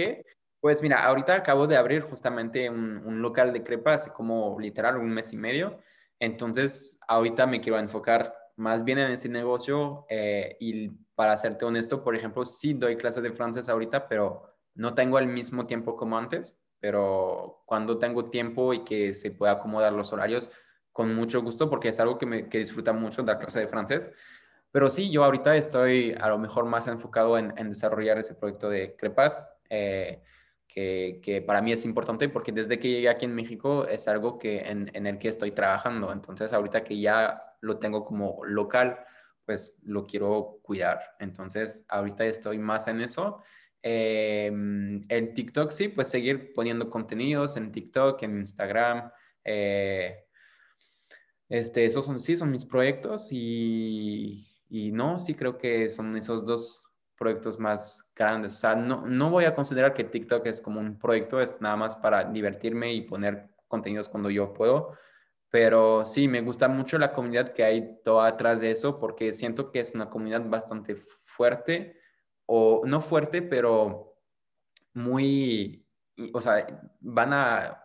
[0.64, 5.30] pues mira, ahorita acabo de abrir justamente un, local de crepas, como literal un mes
[5.34, 5.78] y medio.
[6.18, 12.02] Entonces, ahorita me quiero enfocar más bien en ese negocio eh, y para serte honesto,
[12.02, 16.16] por ejemplo, sí doy clases de francés ahorita, pero no tengo el mismo tiempo como
[16.16, 20.50] antes, pero cuando tengo tiempo y que se pueda acomodar los horarios,
[20.92, 24.10] con mucho gusto, porque es algo que, me, que disfruta mucho dar clase de francés.
[24.72, 28.96] Pero sí, yo ahorita estoy a lo mejor más enfocado en, desarrollar ese proyecto de
[28.96, 29.54] crepas.
[29.68, 30.22] Eh,
[30.74, 34.60] que, para mí es importante porque desde que llegué aquí en México es algo que
[34.62, 36.12] en, el que estoy trabajando.
[36.12, 38.98] Entonces, ahorita que ya lo tengo como local,
[39.46, 41.00] pues lo quiero cuidar.
[41.20, 43.40] Entonces, ahorita estoy más en eso.
[43.82, 49.12] Eh, en TikTok, sí, pues seguir poniendo contenidos en TikTok, en Instagram.
[49.44, 50.24] Eh,
[51.48, 56.44] este, esos son, sí, son mis proyectos y, y no, sí creo que son esos
[56.44, 58.54] dos proyectos más grandes.
[58.54, 61.76] O sea, no, no voy a considerar que TikTok es como un proyecto, es nada
[61.76, 64.92] más para divertirme y poner contenidos cuando yo puedo.
[65.50, 69.70] Pero sí, me gusta mucho la comunidad que hay toda atrás de eso porque siento
[69.70, 71.96] que es una comunidad bastante fuerte,
[72.46, 74.16] o no fuerte, pero
[74.92, 75.86] muy,
[76.32, 76.66] o sea,
[77.00, 77.83] van a,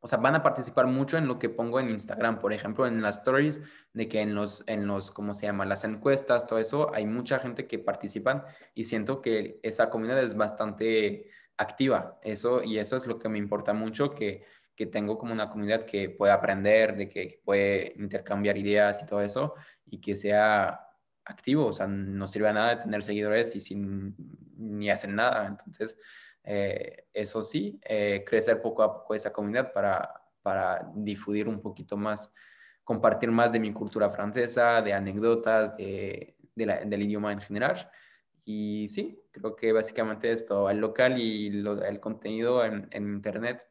[0.00, 3.02] o sea, van a participar mucho en lo que pongo en Instagram, por ejemplo, en
[3.02, 5.66] las stories, de que en los, en los, ¿cómo se llama?
[5.66, 8.44] Las encuestas, todo eso, hay mucha gente que participan
[8.74, 13.38] y siento que esa comunidad es bastante activa, eso, y eso es lo que me
[13.38, 14.44] importa mucho, que
[14.80, 19.20] que tengo como una comunidad que puede aprender, de que puede intercambiar ideas y todo
[19.20, 20.80] eso, y que sea
[21.22, 24.16] activo, o sea, no sirve a nada tener seguidores y sin,
[24.56, 25.48] ni hacen nada.
[25.48, 25.98] Entonces,
[26.52, 31.96] eh, eso sí, eh, crecer poco a poco esa comunidad para, para difundir un poquito
[31.96, 32.34] más,
[32.82, 37.88] compartir más de mi cultura francesa, de anécdotas, de, del idioma en general.
[38.44, 43.68] Y sí, creo que básicamente esto, el local y el contenido en, Internet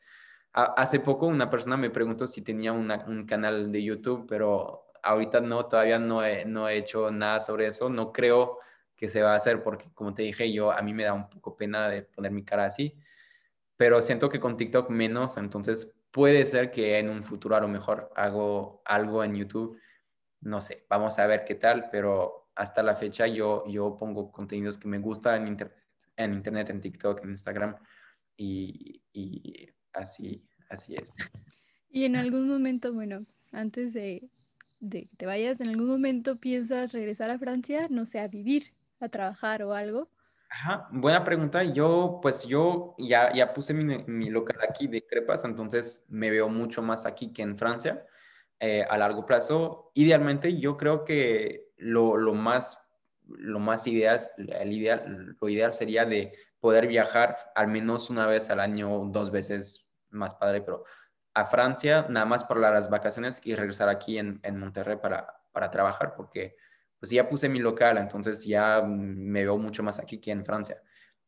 [0.54, 5.66] hace poco una persona me preguntó si tenía un canal de YouTube, pero ahorita no,
[5.66, 7.90] todavía no he, no he hecho nada sobre eso.
[7.90, 8.58] No creo
[9.00, 11.30] que se va a hacer porque, como te dije, yo a mí me da un
[11.30, 12.98] poco pena de poner mi cara así,
[13.78, 17.70] pero siento que con TikTok menos, entonces puede ser que en un futuro a lo
[17.70, 19.80] mejor hago algo en YouTube.
[20.42, 24.78] No sé, vamos a ver qué tal, pero hasta la fecha yo, yo pongo contenidos
[24.78, 25.72] que me gustan en,
[26.18, 27.78] en Internet, en TikTok, en Instagram
[28.36, 31.14] y, y así, así es.
[31.90, 34.30] Y en algún momento, bueno, antes de,
[34.82, 38.74] de que te vayas, ¿en algún momento piensas regresar a Francia, no sé, a vivir,
[39.00, 40.10] a trabajar o algo?
[40.50, 41.64] Ajá, buena pregunta.
[41.64, 46.50] Yo, pues yo ya, ya puse mi, mi local aquí de crepas, entonces me veo
[46.50, 48.06] mucho más aquí que en Francia
[48.60, 49.92] eh, a largo plazo.
[49.94, 52.90] Idealmente, yo creo que lo, lo más
[53.38, 58.50] lo más ideal, el ideal, lo ideal sería de poder viajar al menos una vez
[58.50, 60.84] al año, dos veces más padre, pero
[61.34, 65.70] a Francia nada más por las vacaciones y regresar aquí en, en Monterrey para, para
[65.70, 66.58] trabajar, porque
[67.00, 70.82] pues ya puse mi local, entonces ya me veo mucho más aquí que en Francia.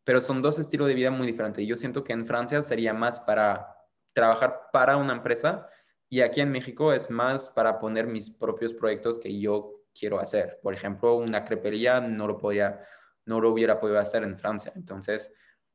[0.03, 1.65] Pero son dos estilos de vida muy diferentes.
[1.65, 3.77] Yo siento que en Francia sería más para
[4.13, 5.67] trabajar para una empresa
[6.09, 10.59] y aquí en México es más para poner mis propios proyectos que yo quiero hacer.
[10.61, 12.81] Por ejemplo, una crepería no lo podría,
[13.25, 14.73] no lo hubiera podido hacer en Francia.
[14.75, 15.31] Entonces,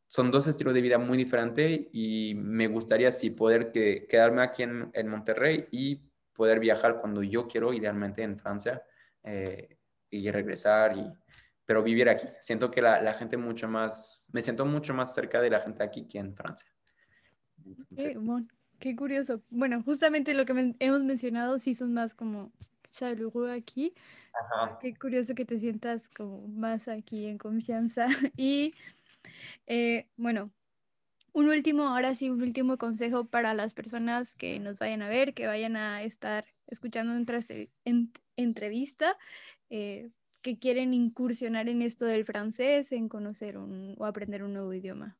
[0.09, 4.63] son dos estilos de vida muy diferentes y me gustaría sí poder que, quedarme aquí
[4.63, 6.03] en, en, Monterrey y
[6.35, 8.83] poder viajar cuando yo quiero, idealmente en Francia,
[9.25, 9.79] eh,
[10.11, 11.11] y regresar, y,
[11.65, 12.27] pero vivir aquí.
[12.41, 15.83] Siento que la, la, gente mucho más, me siento mucho más cerca de la gente
[15.83, 16.69] aquí que en Francia.
[17.97, 18.47] qué, bueno,
[18.79, 19.43] qué, curioso.
[19.51, 22.53] Bueno, justamente lo que hemos mencionado sí son más como
[22.91, 23.95] chaleureux aquí.
[24.33, 24.79] Ajá.
[24.81, 28.75] Qué curioso que te sientas como más aquí en confianza y
[29.67, 30.51] eh, bueno,
[31.33, 35.35] un último, ahora sí, un último consejo para las personas que nos vayan a ver,
[35.35, 37.41] que vayan a estar escuchando nuestra
[37.85, 39.19] en, entrevista,
[39.71, 40.11] eh,
[40.43, 45.19] que quieren incursionar en esto del francés, en conocer un, o aprender un nuevo idioma.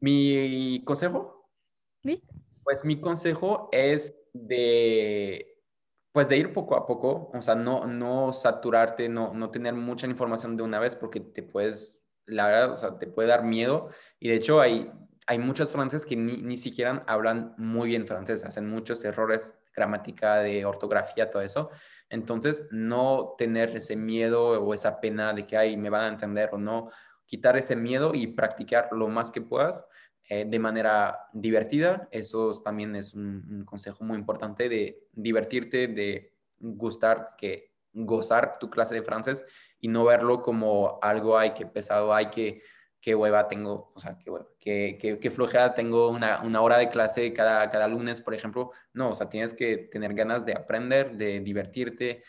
[0.00, 1.50] ¿Mi consejo?
[2.04, 2.22] ¿Sí?
[2.62, 5.54] Pues mi consejo es de
[6.12, 10.06] pues de ir poco a poco, o sea, no, no saturarte, no, no tener mucha
[10.06, 11.98] información de una vez porque te puedes
[12.28, 13.90] la verdad, o sea, te puede dar miedo.
[14.20, 14.92] Y de hecho hay,
[15.28, 20.36] hay muchos franceses que ni, ni siquiera hablan muy bien francés, hacen muchos errores gramática,
[20.36, 21.68] de ortografía, todo eso.
[22.08, 26.48] Entonces, no tener ese miedo o esa pena de que, ay, me van a entender
[26.52, 26.90] o no,
[27.26, 29.86] quitar ese miedo y practicar lo más que puedas
[30.30, 32.08] eh, de manera divertida.
[32.10, 38.70] Eso también es un, un, consejo muy importante de divertirte, de gustar, que gozar tu
[38.70, 39.44] clase de francés
[39.78, 42.62] y no verlo como algo, ay, que pesado, ay, que,
[43.00, 46.88] qué hueva tengo, o sea, qué hueva, qué, qué, flojera tengo una, una, hora de
[46.88, 48.72] clase cada, cada lunes, por ejemplo.
[48.92, 52.24] No, o sea, tienes que tener ganas de aprender, de divertirte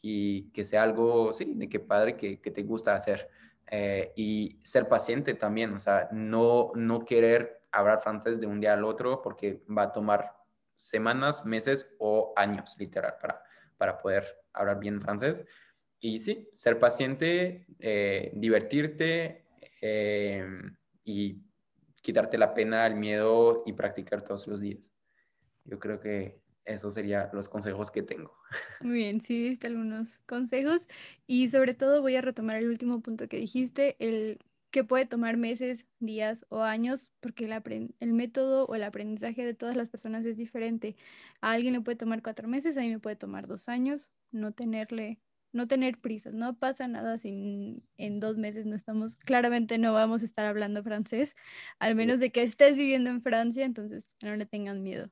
[0.00, 3.28] y que sea algo, sí, de qué padre que, que te gusta hacer.
[3.70, 8.74] Eh, y ser paciente también, o sea, no, no querer hablar francés de un día
[8.74, 10.32] al otro porque va a tomar
[10.74, 13.42] semanas, meses o años, literal, para,
[13.76, 15.44] para poder hablar bien francés.
[15.98, 19.43] Y sí, ser paciente, eh, divertirte
[19.86, 20.46] eh,
[21.04, 21.42] y
[22.00, 24.90] quitarte la pena, el miedo y practicar todos los días.
[25.64, 28.34] Yo creo que esos serían los consejos que tengo.
[28.80, 30.88] Muy bien, sí, diste algunos consejos
[31.26, 34.38] y sobre todo voy a retomar el último punto que dijiste, el
[34.70, 39.54] que puede tomar meses, días o años, porque el, el, método o el aprendizaje de
[39.54, 40.96] todas las personas es diferente.
[41.42, 44.52] A alguien le puede tomar cuatro meses, a mí me puede tomar dos años, no
[44.52, 45.20] tenerle
[45.54, 50.22] no tener prisas, no pasa nada si en dos meses no estamos, claramente no vamos
[50.22, 51.36] a estar hablando francés,
[51.78, 55.10] al menos de que estés viviendo en Francia, entonces no le tengan miedo.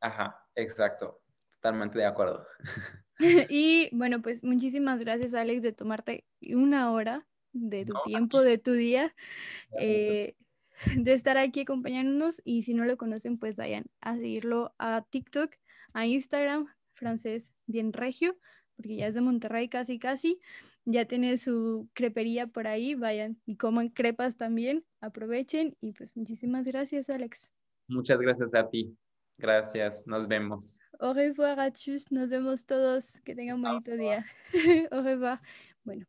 [0.00, 1.20] Ajá, exacto,
[1.50, 2.46] totalmente de acuerdo.
[3.50, 6.24] y bueno, pues muchísimas gracias Alex de tomarte
[6.54, 9.14] una hora de tu tiempo, de tu día,
[9.78, 10.36] eh,
[10.96, 15.54] de estar aquí acompañándonos y si no lo conocen, pues vayan a seguirlo a TikTok,
[15.92, 18.36] a Instagram, francés bien regio,
[18.82, 20.40] porque ya es de Monterrey casi casi,
[20.84, 26.66] ya tiene su crepería por ahí, vayan y coman crepas también, aprovechen y pues muchísimas
[26.66, 27.50] gracias Alex.
[27.86, 28.96] Muchas gracias a ti.
[29.38, 30.78] Gracias, nos vemos.
[30.98, 34.26] Au revoir a tous, nos vemos todos, que tengan un bonito día.
[34.90, 35.40] Au revoir.
[35.84, 36.06] Bueno.